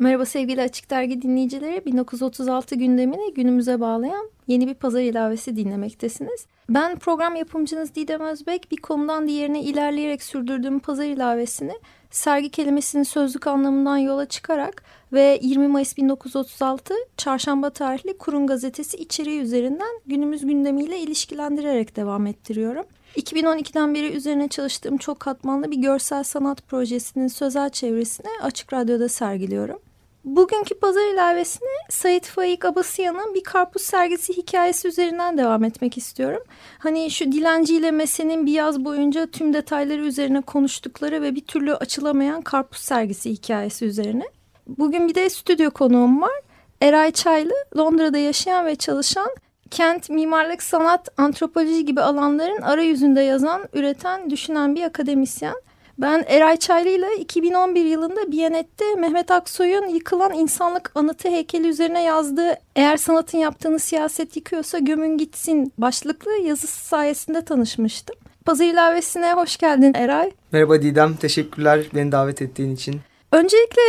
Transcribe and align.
Merhaba 0.00 0.24
sevgili 0.24 0.62
Açık 0.62 0.90
Dergi 0.90 1.22
dinleyicileri. 1.22 1.84
1936 1.86 2.74
gündemini 2.74 3.34
günümüze 3.34 3.80
bağlayan 3.80 4.30
yeni 4.46 4.68
bir 4.68 4.74
pazar 4.74 5.00
ilavesi 5.00 5.56
dinlemektesiniz. 5.56 6.46
Ben 6.68 6.98
program 6.98 7.36
yapımcınız 7.36 7.94
Didem 7.94 8.20
Özbek. 8.20 8.70
Bir 8.70 8.76
konudan 8.76 9.28
diğerine 9.28 9.62
ilerleyerek 9.62 10.22
sürdürdüğüm 10.22 10.78
pazar 10.78 11.04
ilavesini 11.04 11.72
sergi 12.10 12.50
kelimesinin 12.50 13.02
sözlük 13.02 13.46
anlamından 13.46 13.96
yola 13.96 14.26
çıkarak 14.26 14.82
ve 15.12 15.38
20 15.42 15.68
Mayıs 15.68 15.96
1936 15.96 16.94
çarşamba 17.16 17.70
tarihli 17.70 18.18
Kurun 18.18 18.46
Gazetesi 18.46 18.96
içeriği 18.96 19.40
üzerinden 19.40 20.00
günümüz 20.06 20.46
gündemiyle 20.46 20.98
ilişkilendirerek 20.98 21.96
devam 21.96 22.26
ettiriyorum. 22.26 22.84
2012'den 23.16 23.94
beri 23.94 24.12
üzerine 24.12 24.48
çalıştığım 24.48 24.96
çok 24.96 25.20
katmanlı 25.20 25.70
bir 25.70 25.76
görsel 25.76 26.22
sanat 26.22 26.68
projesinin 26.68 27.28
sözel 27.28 27.70
çevresini 27.70 28.28
Açık 28.42 28.72
Radyo'da 28.72 29.08
sergiliyorum. 29.08 29.78
Bugünkü 30.24 30.74
pazar 30.74 31.14
ilavesini 31.14 31.68
Sait 31.90 32.26
Faik 32.26 32.64
Abasıyan'ın 32.64 33.34
bir 33.34 33.44
karpuz 33.44 33.82
sergisi 33.82 34.36
hikayesi 34.36 34.88
üzerinden 34.88 35.38
devam 35.38 35.64
etmek 35.64 35.98
istiyorum. 35.98 36.42
Hani 36.78 37.10
şu 37.10 37.32
dilenciyle 37.32 37.90
Mese'nin 37.90 38.46
bir 38.46 38.52
yaz 38.52 38.84
boyunca 38.84 39.26
tüm 39.26 39.52
detayları 39.52 40.06
üzerine 40.06 40.40
konuştukları 40.40 41.22
ve 41.22 41.34
bir 41.34 41.44
türlü 41.44 41.74
açılamayan 41.74 42.42
karpuz 42.42 42.80
sergisi 42.80 43.30
hikayesi 43.30 43.84
üzerine. 43.84 44.24
Bugün 44.66 45.08
bir 45.08 45.14
de 45.14 45.30
stüdyo 45.30 45.70
konuğum 45.70 46.22
var. 46.22 46.40
Eray 46.82 47.12
Çaylı, 47.12 47.54
Londra'da 47.76 48.18
yaşayan 48.18 48.66
ve 48.66 48.76
çalışan 48.76 49.30
kent, 49.70 50.10
mimarlık, 50.10 50.62
sanat, 50.62 51.08
antropoloji 51.18 51.84
gibi 51.84 52.00
alanların 52.00 52.62
arayüzünde 52.62 53.20
yazan, 53.20 53.68
üreten, 53.72 54.30
düşünen 54.30 54.74
bir 54.74 54.82
akademisyen. 54.82 55.54
Ben 55.98 56.24
Eray 56.28 56.56
Çaylı 56.56 56.88
ile 56.88 57.16
2011 57.18 57.84
yılında 57.84 58.32
Biyanet'te 58.32 58.94
Mehmet 58.94 59.30
Aksoy'un 59.30 59.88
yıkılan 59.88 60.32
insanlık 60.32 60.92
anıtı 60.94 61.28
heykeli 61.28 61.68
üzerine 61.68 62.02
yazdığı 62.02 62.54
Eğer 62.76 62.96
sanatın 62.96 63.38
yaptığını 63.38 63.78
siyaset 63.78 64.36
yıkıyorsa 64.36 64.78
gömün 64.78 65.18
gitsin 65.18 65.72
başlıklı 65.78 66.30
yazısı 66.32 66.84
sayesinde 66.84 67.44
tanışmıştım. 67.44 68.16
Pazar 68.44 68.64
ilavesine 68.64 69.32
hoş 69.32 69.56
geldin 69.56 69.94
Eray. 69.94 70.30
Merhaba 70.52 70.82
Didem, 70.82 71.16
teşekkürler 71.16 71.80
beni 71.94 72.12
davet 72.12 72.42
ettiğin 72.42 72.74
için. 72.74 73.00
Öncelikle 73.32 73.82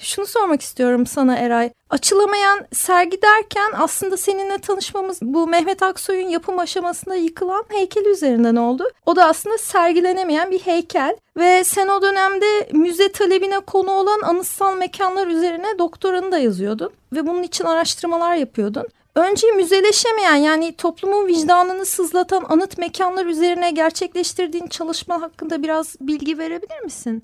şunu 0.00 0.26
sormak 0.26 0.62
istiyorum 0.62 1.06
sana 1.06 1.36
Eray. 1.36 1.70
Açılamayan 1.90 2.66
sergi 2.72 3.22
derken 3.22 3.72
aslında 3.78 4.16
seninle 4.16 4.58
tanışmamız 4.58 5.18
bu 5.22 5.46
Mehmet 5.46 5.82
Aksoy'un 5.82 6.28
yapım 6.28 6.58
aşamasında 6.58 7.14
yıkılan 7.14 7.64
heykel 7.68 8.04
üzerinden 8.04 8.56
oldu. 8.56 8.84
O 9.06 9.16
da 9.16 9.24
aslında 9.24 9.58
sergilenemeyen 9.58 10.50
bir 10.50 10.58
heykel 10.60 11.16
ve 11.36 11.64
sen 11.64 11.88
o 11.88 12.02
dönemde 12.02 12.68
müze 12.72 13.12
talebine 13.12 13.60
konu 13.60 13.90
olan 13.90 14.20
anıtsal 14.20 14.76
mekanlar 14.76 15.26
üzerine 15.26 15.78
doktoranı 15.78 16.32
da 16.32 16.38
yazıyordun 16.38 16.92
ve 17.12 17.26
bunun 17.26 17.42
için 17.42 17.64
araştırmalar 17.64 18.34
yapıyordun. 18.34 18.84
Önce 19.14 19.46
müzeleşemeyen 19.46 20.34
yani 20.34 20.76
toplumun 20.76 21.26
vicdanını 21.26 21.84
sızlatan 21.84 22.44
anıt 22.48 22.78
mekanlar 22.78 23.26
üzerine 23.26 23.70
gerçekleştirdiğin 23.70 24.66
çalışma 24.66 25.22
hakkında 25.22 25.62
biraz 25.62 25.96
bilgi 26.00 26.38
verebilir 26.38 26.80
misin? 26.84 27.22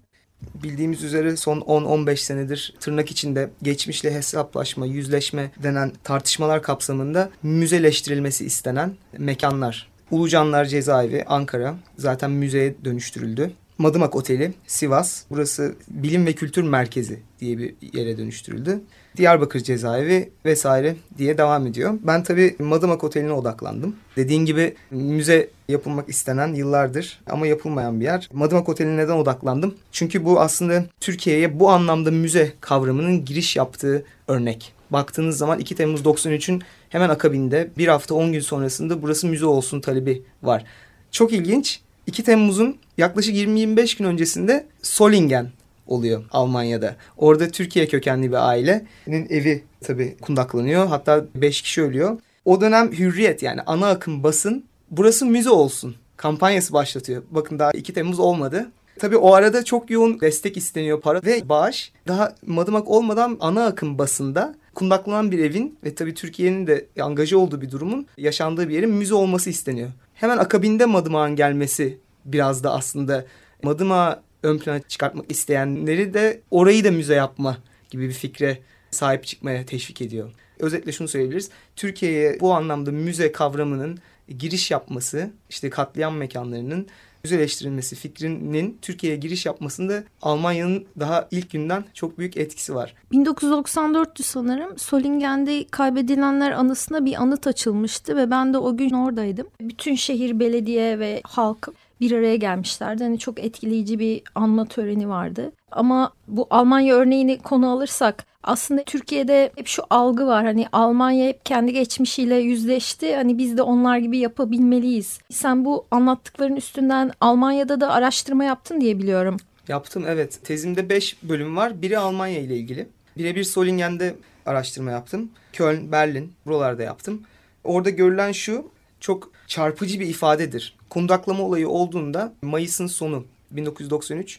Bildiğimiz 0.63 1.03
üzere 1.03 1.37
son 1.37 1.61
10-15 1.61 2.17
senedir 2.17 2.75
tırnak 2.81 3.11
içinde 3.11 3.51
geçmişle 3.63 4.15
hesaplaşma, 4.15 4.87
yüzleşme 4.87 5.51
denen 5.63 5.93
tartışmalar 6.05 6.63
kapsamında 6.63 7.31
müzeleştirilmesi 7.43 8.47
istenen 8.47 8.93
mekanlar. 9.19 9.89
Ulucanlar 10.11 10.65
Cezaevi, 10.65 11.25
Ankara 11.25 11.77
zaten 11.99 12.31
müzeye 12.31 12.75
dönüştürüldü. 12.85 13.51
Madımak 13.79 14.17
Oteli, 14.17 14.53
Sivas. 14.67 15.25
Burası 15.31 15.75
bilim 15.89 16.27
ve 16.27 16.33
kültür 16.33 16.63
merkezi 16.63 17.21
diye 17.41 17.59
bir 17.59 17.75
yere 17.93 18.19
dönüştürüldü. 18.19 18.81
Diyarbakır 19.17 19.61
cezaevi 19.61 20.31
vesaire 20.45 20.97
diye 21.19 21.39
devam 21.39 21.67
ediyor. 21.67 21.95
Ben 22.03 22.23
tabii 22.23 22.57
Madımak 22.59 23.05
Oteli'ne 23.05 23.33
odaklandım. 23.33 23.97
Dediğin 24.17 24.45
gibi 24.45 24.75
müze 24.91 25.49
yapılmak 25.69 26.09
istenen 26.09 26.55
yıllardır 26.55 27.21
ama 27.27 27.47
yapılmayan 27.47 28.01
bir 28.01 28.05
yer. 28.05 28.29
Madımak 28.33 28.69
Oteli'ne 28.69 28.97
neden 28.97 29.17
odaklandım? 29.17 29.75
Çünkü 29.93 30.25
bu 30.25 30.41
aslında 30.41 30.85
Türkiye'ye 31.01 31.61
bu 31.61 31.71
anlamda 31.71 32.11
müze 32.11 32.53
kavramının 32.61 33.25
giriş 33.25 33.57
yaptığı 33.57 34.05
örnek. 34.29 34.73
Baktığınız 34.91 35.39
zaman 35.39 35.59
2 35.59 35.75
Temmuz 35.75 36.01
93'ün 36.01 36.63
hemen 36.89 37.09
akabinde 37.09 37.71
bir 37.79 37.89
hafta 37.89 38.15
10 38.15 38.33
gün 38.33 38.41
sonrasında 38.41 39.03
burası 39.03 39.27
müze 39.27 39.47
olsun 39.47 39.81
talebi 39.81 40.23
var. 40.43 40.65
Çok 41.11 41.33
ilginç. 41.33 41.81
2 42.07 42.25
Temmuz'un 42.25 42.77
yaklaşık 42.99 43.35
20-25 43.35 43.99
gün 43.99 44.05
öncesinde 44.05 44.67
Solingen 44.83 45.51
oluyor 45.87 46.25
Almanya'da. 46.31 46.97
Orada 47.17 47.49
Türkiye 47.49 47.87
kökenli 47.87 48.31
bir 48.31 48.49
ailenin 48.49 49.27
evi 49.31 49.65
tabii 49.81 50.17
kundaklanıyor. 50.21 50.87
Hatta 50.87 51.25
5 51.35 51.63
kişi 51.63 51.83
ölüyor. 51.83 52.19
O 52.45 52.61
dönem 52.61 52.93
hürriyet 52.93 53.43
yani 53.43 53.61
ana 53.67 53.89
akım 53.89 54.23
basın 54.23 54.65
burası 54.91 55.27
müze 55.27 55.51
olsun 55.51 55.95
kampanyası 56.17 56.73
başlatıyor. 56.73 57.23
Bakın 57.31 57.59
daha 57.59 57.71
2 57.71 57.93
Temmuz 57.93 58.19
olmadı. 58.19 58.71
Tabii 58.99 59.17
o 59.17 59.35
arada 59.35 59.65
çok 59.65 59.91
yoğun 59.91 60.21
destek 60.21 60.57
isteniyor 60.57 61.01
para 61.01 61.21
ve 61.25 61.49
bağış. 61.49 61.93
Daha 62.09 62.35
madımak 62.47 62.89
olmadan 62.89 63.37
ana 63.41 63.67
akım 63.67 63.99
basında 63.99 64.55
kundaklanan 64.75 65.31
bir 65.31 65.39
evin 65.39 65.79
ve 65.85 65.95
tabii 65.95 66.15
Türkiye'nin 66.15 66.67
de 66.67 66.87
angaja 67.01 67.39
olduğu 67.39 67.61
bir 67.61 67.71
durumun 67.71 68.07
yaşandığı 68.17 68.69
bir 68.69 68.75
yerin 68.75 68.91
müze 68.91 69.15
olması 69.15 69.51
isteniyor. 69.51 69.89
Hemen 70.15 70.39
akabinde 70.39 70.87
Madımak'ın 70.87 71.37
gelmesi 71.37 71.99
biraz 72.25 72.65
da 72.65 72.73
aslında 72.73 73.25
Madımak'ı 73.63 74.21
ön 74.45 74.59
plana 74.59 74.81
çıkartmak 74.81 75.31
isteyenleri 75.31 76.15
de 76.15 76.41
orayı 76.51 76.85
da 76.85 76.91
müze 76.91 77.15
yapma 77.15 77.59
gibi 77.91 78.09
bir 78.09 78.13
fikre 78.13 78.59
sahip 78.91 79.25
çıkmaya 79.25 79.67
teşvik 79.67 80.03
ediyor. 80.03 80.31
Özetle 80.59 80.93
şunu 80.93 81.09
söyleyebiliriz. 81.09 81.51
Türkiye'ye 81.77 82.41
bu 82.41 82.55
anlamda 82.55 82.91
müze 82.91 83.33
kavramının 83.33 83.99
giriş 84.39 84.71
yapması, 84.71 85.31
işte 85.51 85.71
katliam 85.71 86.17
mekanlarının 86.17 86.87
müzeleştirilmesi 87.25 87.97
fikrinin 87.97 88.79
Türkiye'ye 88.83 89.19
giriş 89.19 89.47
yapmasında 89.47 90.05
Almanya'nın 90.23 90.85
daha 90.99 91.29
ilk 91.31 91.51
günden 91.51 91.85
çok 91.95 92.19
büyük 92.19 92.37
etkisi 92.37 92.75
var. 92.75 92.95
1994'tü 93.13 94.23
sanırım. 94.23 94.79
Solingen'de 94.79 95.67
kaybedilenler 95.71 96.53
anısına 96.53 97.05
bir 97.05 97.23
anıt 97.23 97.47
açılmıştı 97.47 98.17
ve 98.17 98.31
ben 98.31 98.55
de 98.55 98.59
o 98.59 98.77
gün 98.77 98.91
oradaydım. 98.91 99.47
Bütün 99.61 99.95
şehir 99.95 100.41
belediye 100.41 100.99
ve 100.99 101.21
halk 101.25 101.69
bir 102.01 102.13
araya 102.13 102.37
gelmişlerdi. 102.37 103.05
Hani 103.05 103.19
çok 103.19 103.45
etkileyici 103.45 103.99
bir 103.99 104.23
anma 104.35 104.65
töreni 104.65 105.09
vardı. 105.09 105.53
Ama 105.71 106.13
bu 106.29 106.47
Almanya 106.51 106.95
örneğini 106.95 107.39
konu 107.39 107.71
alırsak 107.71 108.27
aslında 108.43 108.83
Türkiye'de 108.85 109.51
hep 109.57 109.67
şu 109.67 109.83
algı 109.91 110.27
var. 110.27 110.45
Hani 110.45 110.67
Almanya 110.73 111.29
hep 111.29 111.47
kendi 111.47 111.73
geçmişiyle 111.73 112.35
yüzleşti. 112.35 113.17
Hani 113.17 113.39
biz 113.39 113.57
de 113.57 113.63
onlar 113.63 113.99
gibi 113.99 114.19
yapabilmeliyiz. 114.19 115.19
Sen 115.31 115.65
bu 115.65 115.87
anlattıkların 115.91 116.57
üstünden 116.57 117.11
Almanya'da 117.21 117.81
da 117.81 117.93
araştırma 117.93 118.45
yaptın 118.45 118.81
diye 118.81 118.99
biliyorum. 118.99 119.37
Yaptım 119.69 120.05
evet. 120.09 120.41
Tezimde 120.45 120.89
5 120.89 121.17
bölüm 121.23 121.57
var. 121.57 121.83
Biri 121.83 121.99
Almanya 121.99 122.41
ile 122.41 122.57
ilgili. 122.57 122.89
Birebir 123.17 123.45
Solingen'de 123.45 124.15
araştırma 124.47 124.91
yaptım. 124.91 125.31
Köln, 125.53 125.93
Berlin 125.93 126.33
buralarda 126.47 126.83
yaptım. 126.83 127.23
Orada 127.65 127.91
görülen 127.91 128.33
şu 128.33 128.65
çok 129.05 129.31
çarpıcı 129.47 130.01
bir 130.01 130.07
ifadedir. 130.07 130.77
Kundaklama 130.91 131.43
olayı 131.43 131.69
olduğunda 131.69 132.35
Mayıs'ın 132.43 132.87
sonu 132.87 133.25
1993 133.51 134.39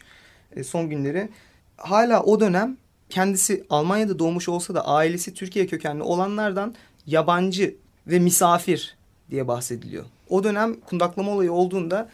e, 0.56 0.64
son 0.64 0.90
günleri 0.90 1.28
hala 1.76 2.22
o 2.22 2.40
dönem 2.40 2.76
kendisi 3.10 3.64
Almanya'da 3.70 4.18
doğmuş 4.18 4.48
olsa 4.48 4.74
da 4.74 4.86
ailesi 4.86 5.34
Türkiye 5.34 5.66
kökenli 5.66 6.02
olanlardan 6.02 6.74
yabancı 7.06 7.76
ve 8.06 8.18
misafir 8.18 8.96
diye 9.30 9.48
bahsediliyor. 9.48 10.04
O 10.28 10.44
dönem 10.44 10.80
kundaklama 10.80 11.32
olayı 11.32 11.52
olduğunda 11.52 12.08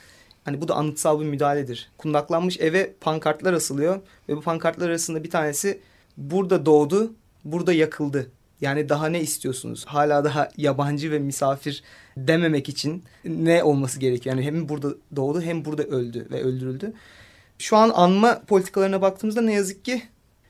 hani 0.44 0.60
bu 0.60 0.68
da 0.68 0.74
anıtsal 0.74 1.20
bir 1.20 1.24
müdahaledir. 1.24 1.90
Kundaklanmış 1.98 2.60
eve 2.60 2.92
pankartlar 3.00 3.52
asılıyor 3.52 4.00
ve 4.28 4.36
bu 4.36 4.40
pankartlar 4.40 4.88
arasında 4.88 5.24
bir 5.24 5.30
tanesi 5.30 5.80
burada 6.16 6.66
doğdu, 6.66 7.12
burada 7.44 7.72
yakıldı. 7.72 8.30
Yani 8.62 8.88
daha 8.88 9.06
ne 9.06 9.20
istiyorsunuz? 9.20 9.84
Hala 9.84 10.24
daha 10.24 10.48
yabancı 10.56 11.10
ve 11.10 11.18
misafir 11.18 11.82
dememek 12.16 12.68
için 12.68 13.04
ne 13.24 13.62
olması 13.62 14.00
gerekiyor? 14.00 14.36
Yani 14.36 14.46
hem 14.46 14.68
burada 14.68 14.94
doğdu 15.16 15.42
hem 15.42 15.64
burada 15.64 15.82
öldü 15.82 16.26
ve 16.30 16.42
öldürüldü. 16.42 16.92
Şu 17.58 17.76
an 17.76 17.92
anma 17.94 18.42
politikalarına 18.42 19.02
baktığımızda 19.02 19.42
ne 19.42 19.52
yazık 19.52 19.84
ki 19.84 20.02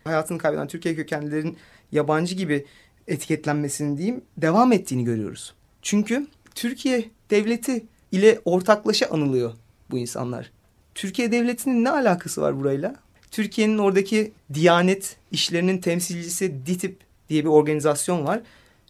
hayatını 0.04 0.38
kaybeden 0.38 0.68
Türkiye 0.68 0.94
kökenlilerin 0.96 1.56
yabancı 1.92 2.34
gibi 2.34 2.66
etiketlenmesini 3.08 3.98
diyeyim 3.98 4.24
devam 4.36 4.72
ettiğini 4.72 5.04
görüyoruz. 5.04 5.54
Çünkü 5.82 6.26
Türkiye 6.54 7.04
devleti 7.30 7.84
ile 8.12 8.40
ortaklaşa 8.44 9.06
anılıyor 9.06 9.52
bu 9.90 9.98
insanlar. 9.98 10.50
Türkiye 10.94 11.32
devletinin 11.32 11.84
ne 11.84 11.90
alakası 11.90 12.40
var 12.40 12.60
burayla? 12.60 12.94
Türkiye'nin 13.30 13.78
oradaki 13.78 14.32
Diyanet 14.54 15.16
işlerinin 15.30 15.78
temsilcisi 15.78 16.66
DİTİP 16.66 16.96
diye 17.32 17.44
bir 17.44 17.48
organizasyon 17.48 18.26
var. 18.26 18.40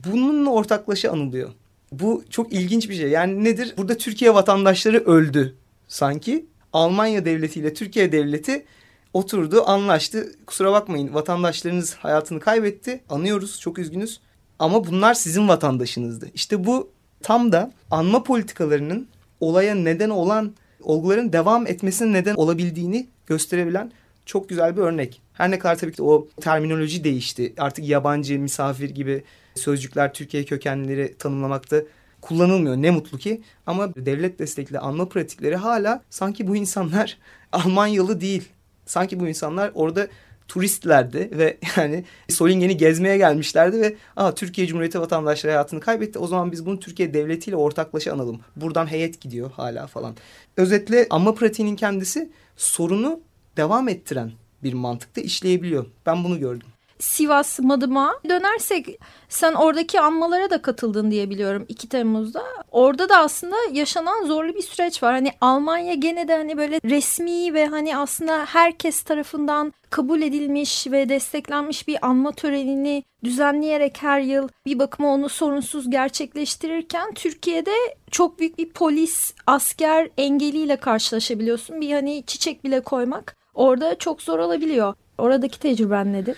Bununla 0.07 0.51
ortaklaşa 0.51 1.11
anılıyor. 1.11 1.51
Bu 1.93 2.25
çok 2.31 2.53
ilginç 2.53 2.91
bir 2.91 2.95
şey. 2.95 3.09
Yani 3.09 3.45
nedir? 3.45 3.75
Burada 3.77 3.97
Türkiye 3.97 4.35
vatandaşları 4.35 4.99
öldü 4.99 5.57
sanki. 5.89 6.47
Almanya 6.73 7.25
devletiyle 7.25 7.75
Türkiye 7.75 8.13
devleti 8.13 8.65
oturdu, 9.13 9.63
anlaştı. 9.67 10.33
Kusura 10.47 10.73
bakmayın 10.73 11.15
vatandaşlarınız 11.15 11.95
hayatını 11.95 12.41
kaybetti. 12.41 13.01
Anıyoruz, 13.09 13.61
çok 13.61 13.79
üzgünüz. 13.79 14.21
Ama 14.59 14.87
bunlar 14.87 15.15
sizin 15.15 15.49
vatandaşınızdı. 15.49 16.31
İşte 16.35 16.65
bu 16.65 16.91
tam 17.23 17.53
da 17.53 17.73
anma 17.91 18.23
politikalarının 18.23 19.09
olaya 19.41 19.75
neden 19.75 20.11
olan 20.11 20.55
olguların 20.83 21.33
devam 21.33 21.67
etmesinin 21.67 22.13
neden 22.13 22.35
olabildiğini 22.35 23.09
gösterebilen 23.27 23.93
çok 24.27 24.49
güzel 24.49 24.77
bir 24.77 24.81
örnek. 24.83 25.21
Her 25.33 25.51
ne 25.51 25.59
kadar 25.59 25.79
tabii 25.79 25.93
ki 25.93 26.03
o 26.03 26.29
terminoloji 26.41 27.05
değişti. 27.05 27.53
Artık 27.59 27.89
yabancı, 27.89 28.39
misafir 28.39 28.91
gibi 28.91 29.25
sözcükler 29.55 30.15
Türkiye 30.15 30.45
kökenleri 30.45 31.15
tanımlamakta 31.19 31.83
kullanılmıyor. 32.21 32.77
Ne 32.77 32.91
mutlu 32.91 33.19
ki. 33.19 33.43
Ama 33.67 33.95
devlet 33.95 34.39
destekli 34.39 34.79
anma 34.79 35.09
pratikleri 35.09 35.57
hala 35.57 36.03
sanki 36.11 36.49
bu 36.49 36.57
insanlar 36.57 37.19
Almanyalı 37.53 38.21
değil. 38.21 38.49
Sanki 38.87 39.21
bu 39.21 39.29
insanlar 39.29 39.71
orada 39.75 40.09
turistlerdi 40.49 41.31
ve 41.33 41.59
yani 41.77 42.05
Solingen'i 42.29 42.77
gezmeye 42.77 43.17
gelmişlerdi 43.17 43.81
ve 43.81 43.97
Aa, 44.17 44.35
Türkiye 44.35 44.67
Cumhuriyeti 44.67 45.01
vatandaşları 45.01 45.53
hayatını 45.53 45.81
kaybetti. 45.81 46.19
O 46.19 46.27
zaman 46.27 46.53
biz 46.53 46.67
bunu 46.67 46.81
Türkiye 46.81 47.15
devletiyle 47.15 47.57
ortaklaşa 47.57 48.13
analım. 48.13 48.41
Buradan 48.57 48.87
heyet 48.87 49.21
gidiyor 49.21 49.51
hala 49.51 49.87
falan. 49.87 50.17
Özetle 50.57 51.07
anma 51.11 51.35
pratiğinin 51.35 51.77
kendisi 51.77 52.31
sorunu 52.57 53.21
devam 53.57 53.89
ettiren 53.89 54.33
bir 54.63 54.73
mantıkta 54.73 55.21
işleyebiliyor. 55.21 55.87
Ben 56.07 56.25
bunu 56.25 56.39
gördüm. 56.39 56.69
Sivas 57.03 57.59
Madıma 57.59 58.15
dönersek 58.29 58.99
sen 59.29 59.53
oradaki 59.53 60.01
anmalara 60.01 60.51
da 60.51 60.63
katıldın 60.63 61.11
diye 61.11 61.31
biliyorum 61.31 61.65
2 61.69 61.89
Temmuz'da. 61.89 62.43
Orada 62.71 63.09
da 63.09 63.19
aslında 63.19 63.57
yaşanan 63.73 64.27
zorlu 64.27 64.55
bir 64.55 64.63
süreç 64.63 65.03
var. 65.03 65.13
Hani 65.13 65.31
Almanya 65.41 65.95
gene 65.95 66.29
de 66.29 66.37
hani 66.37 66.57
böyle 66.57 66.81
resmi 66.85 67.55
ve 67.55 67.67
hani 67.67 67.97
aslında 67.97 68.45
herkes 68.45 69.03
tarafından 69.03 69.73
kabul 69.91 70.23
edilmiş 70.23 70.87
ve 70.87 71.09
desteklenmiş 71.09 71.89
bir 71.89 72.07
anma 72.07 72.33
törenini 72.33 73.05
düzenleyerek 73.25 74.03
her 74.03 74.21
yıl 74.21 74.49
bir 74.67 74.79
bakıma 74.79 75.09
onu 75.09 75.29
sorunsuz 75.29 75.91
gerçekleştirirken 75.91 77.15
Türkiye'de 77.15 77.75
çok 78.11 78.39
büyük 78.39 78.59
bir 78.59 78.71
polis, 78.71 79.35
asker 79.47 80.09
engeliyle 80.19 80.77
karşılaşabiliyorsun. 80.77 81.81
Bir 81.81 81.93
hani 81.93 82.25
çiçek 82.27 82.65
bile 82.65 82.81
koymak 82.81 83.42
orada 83.55 83.99
çok 83.99 84.23
zor 84.23 84.39
olabiliyor. 84.39 84.95
Oradaki 85.19 85.59
tecrüben 85.59 86.13
nedir? 86.13 86.37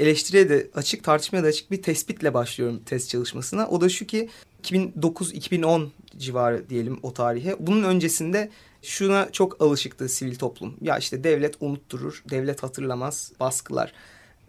eleştiriye 0.00 0.48
de 0.48 0.70
açık, 0.74 1.04
tartışmaya 1.04 1.42
da 1.42 1.46
açık 1.46 1.70
bir 1.70 1.82
tespitle 1.82 2.34
başlıyorum 2.34 2.82
test 2.86 3.10
çalışmasına. 3.10 3.68
O 3.68 3.80
da 3.80 3.88
şu 3.88 4.06
ki 4.06 4.28
2009-2010 4.62 5.88
civarı 6.18 6.68
diyelim 6.68 6.98
o 7.02 7.12
tarihe. 7.12 7.56
Bunun 7.60 7.84
öncesinde 7.84 8.50
şuna 8.82 9.32
çok 9.32 9.62
alışıktı 9.62 10.08
sivil 10.08 10.34
toplum. 10.34 10.74
Ya 10.80 10.98
işte 10.98 11.24
devlet 11.24 11.54
unutturur, 11.60 12.22
devlet 12.30 12.62
hatırlamaz, 12.62 13.32
baskılar. 13.40 13.92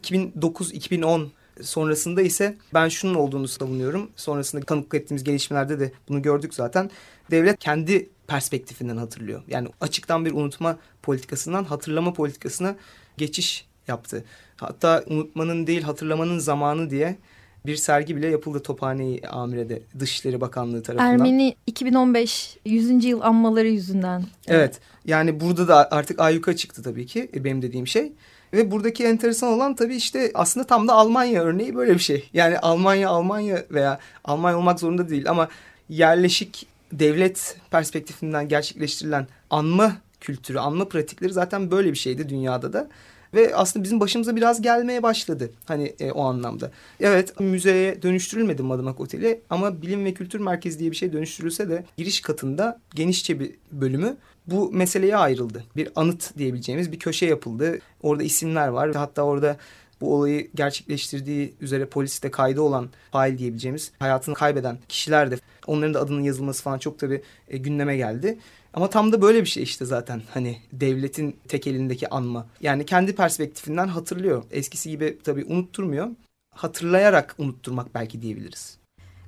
2009-2010 0.04 1.28
sonrasında 1.64 2.22
ise 2.22 2.58
ben 2.74 2.90
şunun 2.90 3.16
olduğunu 3.16 3.48
savunuyorum. 3.48 4.10
Sonrasında 4.16 4.66
tanıklık 4.66 5.02
ettiğimiz 5.02 5.24
gelişmelerde 5.24 5.80
de 5.80 5.92
bunu 6.10 6.22
gördük 6.22 6.54
zaten. 6.54 6.92
Devlet 7.32 7.60
kendi 7.60 8.10
perspektifinden 8.28 8.98
hatırlıyor. 8.98 9.42
Yani 9.48 9.68
açıktan 9.82 10.26
bir 10.26 10.32
unutma 10.32 10.78
politikasından 11.04 11.64
hatırlama 11.64 12.14
politikasına 12.14 12.76
geçiş 13.18 13.66
yaptı. 13.88 14.24
Hatta 14.58 15.04
unutmanın 15.08 15.68
değil 15.68 15.82
hatırlamanın 15.82 16.40
zamanı 16.40 16.90
diye 16.90 17.18
bir 17.66 17.76
sergi 17.76 18.16
bile 18.16 18.28
yapıldı 18.28 18.64
Tophane-i 18.64 19.28
Amire'de 19.28 19.82
Dışişleri 20.00 20.42
Bakanlığı 20.42 20.84
tarafından. 20.84 21.14
Ermeni 21.14 21.56
2015 21.68 22.58
100. 22.66 23.06
yıl 23.06 23.22
anmaları 23.22 23.68
yüzünden. 23.68 24.24
Evet 24.48 24.80
yani 25.06 25.40
burada 25.40 25.68
da 25.68 25.92
artık 25.92 26.20
ayyuka 26.20 26.56
çıktı 26.56 26.84
tabii 26.84 27.06
ki 27.06 27.30
e, 27.36 27.44
benim 27.44 27.62
dediğim 27.62 27.88
şey. 27.88 28.14
Ve 28.54 28.72
buradaki 28.72 29.04
enteresan 29.04 29.50
olan 29.54 29.76
tabii 29.76 29.96
işte 29.96 30.32
aslında 30.34 30.68
tam 30.68 30.88
da 30.88 30.94
Almanya 30.94 31.42
örneği 31.42 31.76
böyle 31.76 31.94
bir 31.94 32.00
şey. 32.00 32.30
Yani 32.34 32.60
Almanya 32.60 33.10
Almanya 33.10 33.66
veya 33.72 34.00
Almanya 34.24 34.58
olmak 34.58 34.80
zorunda 34.80 35.10
değil 35.10 35.30
ama 35.30 35.50
yerleşik 35.90 36.68
devlet 36.92 37.58
perspektifinden 37.72 38.48
gerçekleştirilen 38.48 39.28
anma 39.50 39.98
kültürü, 40.22 40.60
anma 40.60 40.90
pratikleri 40.90 41.34
zaten 41.34 41.72
böyle 41.72 41.92
bir 41.92 41.98
şeydi 41.98 42.30
dünyada 42.30 42.74
da. 42.74 42.88
Ve 43.34 43.56
aslında 43.56 43.84
bizim 43.84 44.00
başımıza 44.00 44.36
biraz 44.36 44.62
gelmeye 44.62 45.04
başladı 45.04 45.52
hani 45.66 45.96
e, 46.00 46.12
o 46.12 46.24
anlamda. 46.24 46.72
Evet 47.00 47.40
müzeye 47.40 48.02
dönüştürülmedi 48.02 48.64
Madımak 48.64 49.00
Oteli 49.00 49.42
ama 49.50 49.82
Bilim 49.82 50.06
ve 50.06 50.14
Kültür 50.14 50.40
Merkezi 50.40 50.80
diye 50.80 50.92
bir 50.92 50.96
şey 50.96 51.14
dönüştürülse 51.14 51.70
de 51.70 51.86
giriş 51.98 52.22
katında 52.22 52.80
genişçe 52.96 53.40
bir 53.40 53.52
bölümü 53.72 54.18
bu 54.48 54.72
meseleye 54.72 55.18
ayrıldı. 55.18 55.64
Bir 55.76 55.90
anıt 55.96 56.38
diyebileceğimiz 56.38 56.92
bir 56.92 57.00
köşe 57.00 57.26
yapıldı. 57.26 57.80
Orada 58.02 58.24
isimler 58.24 58.68
var. 58.68 58.96
Hatta 58.96 59.22
orada 59.22 59.58
bu 60.02 60.16
olayı 60.16 60.52
gerçekleştirdiği 60.56 61.54
üzere 61.62 61.86
poliste 61.86 62.32
kaydı 62.32 62.62
olan 62.62 62.90
fail 63.12 63.38
diyebileceğimiz 63.38 63.92
hayatını 64.00 64.36
kaybeden 64.36 64.78
kişiler 64.90 65.32
de 65.32 65.38
onların 65.68 65.94
da 65.94 66.00
adının 66.00 66.22
yazılması 66.22 66.64
falan 66.64 66.78
çok 66.78 67.00
tabii 67.00 67.22
e, 67.48 67.58
gündeme 67.58 67.98
geldi. 67.98 68.40
Ama 68.74 68.90
tam 68.90 69.12
da 69.12 69.22
böyle 69.22 69.42
bir 69.42 69.50
şey 69.50 69.64
işte 69.64 69.86
zaten 69.86 70.22
hani 70.34 70.58
devletin 70.74 71.40
tek 71.48 71.68
elindeki 71.68 72.10
anma. 72.10 72.48
Yani 72.62 72.86
kendi 72.86 73.16
perspektifinden 73.16 73.88
hatırlıyor. 73.88 74.44
Eskisi 74.52 74.90
gibi 74.90 75.18
tabii 75.24 75.46
unutturmuyor. 75.46 76.08
Hatırlayarak 76.56 77.36
unutturmak 77.38 77.96
belki 77.96 78.22
diyebiliriz. 78.22 78.81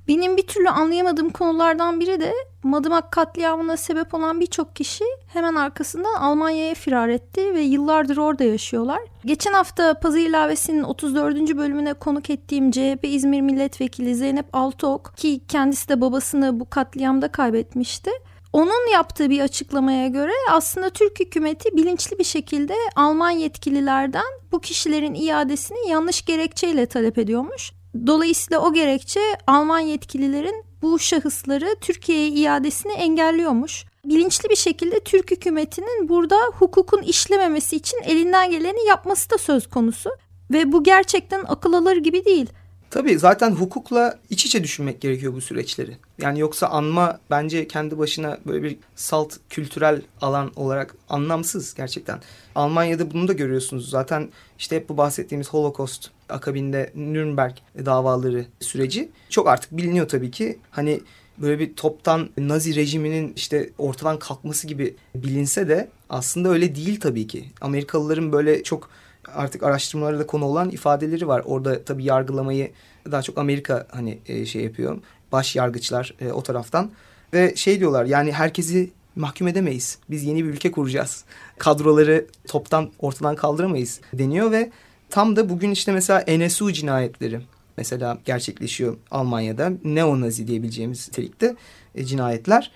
Benim 0.08 0.36
bir 0.36 0.46
türlü 0.46 0.68
anlayamadığım 0.68 1.30
konulardan 1.30 2.00
biri 2.00 2.20
de 2.20 2.34
Madımak 2.62 3.12
katliamına 3.12 3.76
sebep 3.76 4.14
olan 4.14 4.40
birçok 4.40 4.76
kişi 4.76 5.04
hemen 5.26 5.54
arkasından 5.54 6.14
Almanya'ya 6.14 6.74
firar 6.74 7.08
etti 7.08 7.54
ve 7.54 7.60
yıllardır 7.60 8.16
orada 8.16 8.44
yaşıyorlar. 8.44 9.00
Geçen 9.24 9.52
hafta 9.52 9.94
Pazı 9.94 10.18
İlavesi'nin 10.18 10.82
34. 10.82 11.56
bölümüne 11.56 11.94
konuk 11.94 12.30
ettiğim 12.30 12.70
CHP 12.70 13.00
İzmir 13.02 13.40
Milletvekili 13.40 14.14
Zeynep 14.14 14.46
Altıok 14.52 15.16
ki 15.16 15.40
kendisi 15.48 15.88
de 15.88 16.00
babasını 16.00 16.60
bu 16.60 16.70
katliamda 16.70 17.28
kaybetmişti. 17.28 18.10
Onun 18.52 18.92
yaptığı 18.92 19.30
bir 19.30 19.40
açıklamaya 19.40 20.08
göre 20.08 20.32
aslında 20.50 20.90
Türk 20.90 21.20
hükümeti 21.20 21.76
bilinçli 21.76 22.18
bir 22.18 22.24
şekilde 22.24 22.74
Alman 22.96 23.30
yetkililerden 23.30 24.24
bu 24.52 24.60
kişilerin 24.60 25.14
iadesini 25.14 25.90
yanlış 25.90 26.24
gerekçeyle 26.24 26.86
talep 26.86 27.18
ediyormuş. 27.18 27.72
Dolayısıyla 28.06 28.60
o 28.60 28.72
gerekçe 28.72 29.20
Alman 29.46 29.80
yetkililerin 29.80 30.64
bu 30.82 30.98
şahısları 30.98 31.76
Türkiye'ye 31.80 32.28
iadesini 32.28 32.92
engelliyormuş. 32.92 33.84
Bilinçli 34.04 34.48
bir 34.50 34.56
şekilde 34.56 35.00
Türk 35.00 35.30
hükümetinin 35.30 36.08
burada 36.08 36.36
hukukun 36.52 37.02
işlememesi 37.02 37.76
için 37.76 38.00
elinden 38.04 38.50
geleni 38.50 38.86
yapması 38.88 39.30
da 39.30 39.38
söz 39.38 39.66
konusu. 39.66 40.10
Ve 40.52 40.72
bu 40.72 40.82
gerçekten 40.82 41.44
akıl 41.48 41.72
alır 41.72 41.96
gibi 41.96 42.24
değil. 42.24 42.46
Tabii 42.90 43.18
zaten 43.18 43.50
hukukla 43.50 44.18
iç 44.30 44.46
içe 44.46 44.64
düşünmek 44.64 45.00
gerekiyor 45.00 45.34
bu 45.34 45.40
süreçleri. 45.40 45.96
Yani 46.20 46.40
yoksa 46.40 46.66
anma 46.66 47.20
bence 47.30 47.68
kendi 47.68 47.98
başına 47.98 48.38
böyle 48.46 48.62
bir 48.62 48.76
salt 48.96 49.36
kültürel 49.50 50.02
alan 50.20 50.52
olarak 50.56 50.96
anlamsız 51.08 51.74
gerçekten. 51.74 52.20
Almanya'da 52.54 53.10
bunu 53.10 53.28
da 53.28 53.32
görüyorsunuz. 53.32 53.90
Zaten 53.90 54.28
işte 54.58 54.76
hep 54.76 54.88
bu 54.88 54.96
bahsettiğimiz 54.96 55.48
Holocaust 55.48 56.10
akabinde 56.28 56.92
Nürnberg 56.94 57.52
davaları 57.84 58.46
süreci 58.60 59.08
çok 59.30 59.48
artık 59.48 59.76
biliniyor 59.76 60.08
tabii 60.08 60.30
ki. 60.30 60.58
Hani 60.70 61.00
böyle 61.38 61.58
bir 61.58 61.76
toptan 61.76 62.28
Nazi 62.38 62.74
rejiminin 62.74 63.32
işte 63.36 63.70
ortadan 63.78 64.18
kalkması 64.18 64.66
gibi 64.66 64.96
bilinse 65.14 65.68
de 65.68 65.88
aslında 66.10 66.48
öyle 66.48 66.74
değil 66.74 67.00
tabii 67.00 67.26
ki. 67.26 67.44
Amerikalıların 67.60 68.32
böyle 68.32 68.62
çok 68.62 68.90
artık 69.34 69.62
araştırmalara 69.62 70.18
da 70.18 70.26
konu 70.26 70.44
olan 70.44 70.70
ifadeleri 70.70 71.28
var. 71.28 71.42
Orada 71.46 71.84
tabii 71.84 72.04
yargılamayı 72.04 72.70
daha 73.10 73.22
çok 73.22 73.38
Amerika 73.38 73.86
hani 73.90 74.18
e, 74.26 74.46
şey 74.46 74.64
yapıyor. 74.64 74.98
Baş 75.32 75.56
yargıçlar 75.56 76.14
e, 76.20 76.32
o 76.32 76.42
taraftan 76.42 76.90
ve 77.32 77.56
şey 77.56 77.80
diyorlar 77.80 78.04
yani 78.04 78.32
herkesi 78.32 78.90
mahkum 79.16 79.48
edemeyiz. 79.48 79.98
Biz 80.10 80.24
yeni 80.24 80.44
bir 80.44 80.48
ülke 80.48 80.70
kuracağız. 80.70 81.24
Kadroları 81.58 82.26
toptan 82.48 82.90
ortadan 82.98 83.36
kaldıramayız 83.36 84.00
deniyor 84.12 84.50
ve 84.50 84.70
tam 85.10 85.36
da 85.36 85.48
bugün 85.48 85.70
işte 85.70 85.92
mesela 85.92 86.24
NSU 86.28 86.72
cinayetleri 86.72 87.40
mesela 87.76 88.18
gerçekleşiyor 88.24 88.96
Almanya'da. 89.10 89.72
Neonazi 89.84 90.46
diyebileceğimiz 90.46 91.08
nitelikte 91.08 91.56
e, 91.94 92.04
cinayetler. 92.04 92.70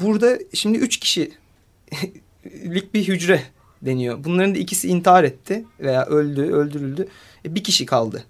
Burada 0.00 0.38
şimdi 0.54 0.78
üç 0.78 1.00
kişilik 1.00 1.34
bir 2.94 3.08
hücre 3.08 3.42
deniyor. 3.82 4.24
Bunların 4.24 4.54
da 4.54 4.58
ikisi 4.58 4.88
intihar 4.88 5.24
etti 5.24 5.64
veya 5.80 6.06
öldü, 6.06 6.42
öldürüldü. 6.42 7.08
E, 7.44 7.54
bir 7.54 7.64
kişi 7.64 7.86
kaldı. 7.86 8.24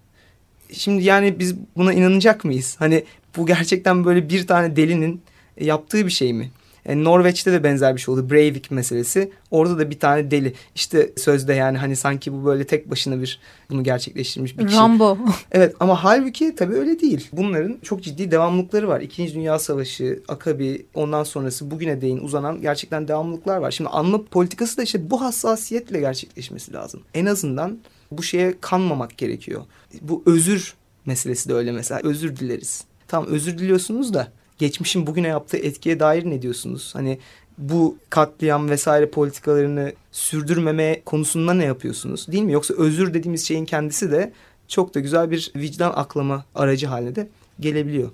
Şimdi 0.72 1.04
yani 1.04 1.38
biz 1.38 1.54
buna 1.76 1.92
inanacak 1.92 2.44
mıyız? 2.44 2.76
Hani 2.78 3.04
bu 3.36 3.46
gerçekten 3.46 4.04
böyle 4.04 4.28
bir 4.28 4.46
tane 4.46 4.76
delinin 4.76 5.22
yaptığı 5.60 6.06
bir 6.06 6.10
şey 6.10 6.32
mi? 6.32 6.50
E, 6.86 7.04
Norveç'te 7.04 7.52
de 7.52 7.64
benzer 7.64 7.96
bir 7.96 8.00
şey 8.00 8.14
oldu. 8.14 8.30
Breivik 8.30 8.70
meselesi. 8.70 9.32
Orada 9.50 9.78
da 9.78 9.90
bir 9.90 9.98
tane 9.98 10.30
deli. 10.30 10.54
İşte 10.74 11.12
sözde 11.16 11.54
yani 11.54 11.78
hani 11.78 11.96
sanki 11.96 12.32
bu 12.32 12.44
böyle 12.44 12.64
tek 12.66 12.90
başına 12.90 13.20
bir 13.22 13.40
bunu 13.70 13.84
gerçekleştirmiş 13.84 14.58
bir 14.58 14.66
kişi. 14.66 14.78
Rambo. 14.78 15.18
Evet 15.52 15.76
ama 15.80 16.04
halbuki 16.04 16.54
tabii 16.54 16.74
öyle 16.74 17.00
değil. 17.00 17.28
Bunların 17.32 17.78
çok 17.82 18.02
ciddi 18.02 18.30
devamlılıkları 18.30 18.88
var. 18.88 19.00
İkinci 19.00 19.34
Dünya 19.34 19.58
Savaşı, 19.58 20.22
Akabi, 20.28 20.86
ondan 20.94 21.24
sonrası 21.24 21.70
bugüne 21.70 22.00
değin 22.00 22.18
uzanan 22.18 22.60
gerçekten 22.60 23.08
devamlılıklar 23.08 23.56
var. 23.56 23.70
Şimdi 23.70 23.90
anma 23.90 24.24
politikası 24.24 24.76
da 24.76 24.82
işte 24.82 25.10
bu 25.10 25.20
hassasiyetle 25.20 26.00
gerçekleşmesi 26.00 26.72
lazım. 26.72 27.02
En 27.14 27.26
azından 27.26 27.78
bu 28.10 28.22
şeye 28.22 28.54
kanmamak 28.60 29.18
gerekiyor. 29.18 29.62
Bu 30.00 30.22
özür 30.26 30.74
meselesi 31.06 31.48
de 31.48 31.54
öyle 31.54 31.72
mesela. 31.72 32.00
Özür 32.04 32.36
dileriz. 32.36 32.84
Tamam 33.08 33.28
özür 33.30 33.58
diliyorsunuz 33.58 34.14
da 34.14 34.32
geçmişin 34.58 35.06
bugüne 35.06 35.28
yaptığı 35.28 35.56
etkiye 35.56 36.00
dair 36.00 36.30
ne 36.30 36.42
diyorsunuz? 36.42 36.94
Hani 36.94 37.18
bu 37.58 37.96
katliam 38.10 38.68
vesaire 38.68 39.10
politikalarını 39.10 39.92
sürdürmeme 40.12 41.02
konusunda 41.04 41.54
ne 41.54 41.64
yapıyorsunuz? 41.64 42.28
Değil 42.28 42.42
mi? 42.42 42.52
Yoksa 42.52 42.74
özür 42.74 43.14
dediğimiz 43.14 43.46
şeyin 43.46 43.64
kendisi 43.64 44.10
de 44.10 44.32
çok 44.68 44.94
da 44.94 45.00
güzel 45.00 45.30
bir 45.30 45.52
vicdan 45.56 45.92
aklama 45.96 46.44
aracı 46.54 46.86
haline 46.86 47.14
de 47.14 47.28
gelebiliyor. 47.60 48.10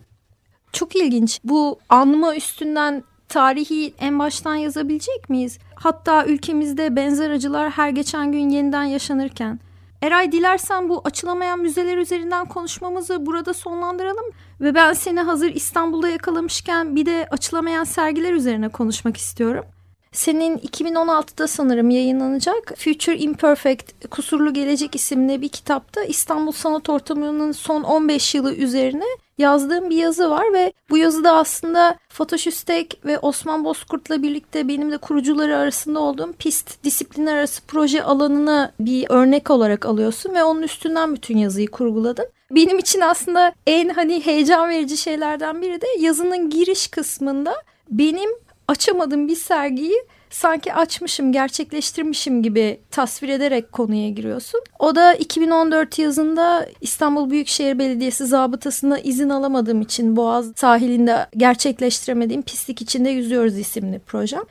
Çok 0.73 0.97
ilginç. 0.97 1.40
Bu 1.44 1.78
anma 1.88 2.37
üstünden 2.37 3.04
tarihi 3.28 3.94
en 3.99 4.18
baştan 4.18 4.54
yazabilecek 4.54 5.30
miyiz? 5.30 5.59
Hatta 5.75 6.26
ülkemizde 6.26 6.97
benzer 6.97 7.30
acılar 7.30 7.70
her 7.70 7.90
geçen 7.90 8.32
gün 8.32 8.49
yeniden 8.49 8.85
yaşanırken 8.85 9.61
Eray 10.02 10.33
dilersen 10.33 10.88
bu 10.88 11.00
açılamayan 11.04 11.59
müzeler 11.59 11.97
üzerinden 11.97 12.47
konuşmamızı 12.47 13.26
burada 13.26 13.54
sonlandıralım 13.54 14.25
ve 14.61 14.75
ben 14.75 14.92
seni 14.92 15.21
hazır 15.21 15.54
İstanbul'da 15.54 16.09
yakalamışken 16.09 16.97
bir 16.97 17.07
de 17.07 17.26
açılamayan 17.30 17.85
sergiler 17.85 18.33
üzerine 18.33 18.69
konuşmak 18.69 19.16
istiyorum. 19.16 19.64
Senin 20.12 20.59
2016'da 20.59 21.49
sanırım 21.49 21.90
yayınlanacak 21.90 22.73
Future 22.76 23.19
Imperfect 23.19 24.09
Kusurlu 24.11 24.52
Gelecek 24.52 24.95
isimli 24.95 25.42
bir 25.42 25.49
kitapta 25.49 26.04
İstanbul 26.04 26.52
Sanat 26.52 26.88
Ortamı'nın 26.88 27.52
son 27.52 27.83
15 27.83 28.35
yılı 28.35 28.54
üzerine 28.54 29.04
yazdığım 29.40 29.90
bir 29.90 29.97
yazı 29.97 30.30
var 30.30 30.52
ve 30.52 30.73
bu 30.90 30.99
yazıda 30.99 31.32
aslında 31.32 31.97
Fatoş 32.09 32.47
Üstek 32.47 33.00
ve 33.04 33.18
Osman 33.18 33.64
Bozkurt'la 33.64 34.23
birlikte 34.23 34.68
benim 34.68 34.90
de 34.90 34.99
kurucuları 34.99 35.56
arasında 35.56 36.00
olduğum 36.00 36.32
pist 36.38 36.85
disiplinler 36.85 37.37
arası 37.37 37.62
proje 37.68 38.02
alanını 38.02 38.73
bir 38.80 39.06
örnek 39.11 39.50
olarak 39.50 39.87
alıyorsun 39.87 40.35
ve 40.35 40.44
onun 40.44 40.62
üstünden 40.62 41.14
bütün 41.14 41.38
yazıyı 41.38 41.70
kurguladın. 41.70 42.26
Benim 42.50 42.78
için 42.78 43.00
aslında 43.00 43.52
en 43.66 43.88
hani 43.88 44.26
heyecan 44.26 44.68
verici 44.68 44.97
şeylerden 44.97 45.62
biri 45.62 45.80
de 45.80 45.87
yazının 45.99 46.50
giriş 46.50 46.88
kısmında 46.88 47.54
benim 47.90 48.30
açamadığım 48.68 49.28
bir 49.28 49.37
sergiyi 49.37 50.04
sanki 50.30 50.75
açmışım, 50.75 51.32
gerçekleştirmişim 51.32 52.42
gibi 52.42 52.80
tasvir 52.90 53.28
ederek 53.28 53.72
konuya 53.72 54.08
giriyorsun. 54.08 54.60
O 54.78 54.94
da 54.94 55.14
2014 55.14 55.99
yazında 55.99 56.66
İstanbul 56.80 57.30
Büyükşehir 57.30 57.78
Belediyesi 57.78 58.26
zabıtasına 58.26 58.99
izin 58.99 59.28
alamadığım 59.28 59.80
için 59.80 60.16
Boğaz 60.16 60.52
sahilinde 60.56 61.26
gerçekleştiremediğim 61.37 62.42
Pislik 62.42 62.82
içinde 62.82 63.10
yüzüyoruz 63.10 63.58
isimli 63.58 63.99
projem. 63.99 64.42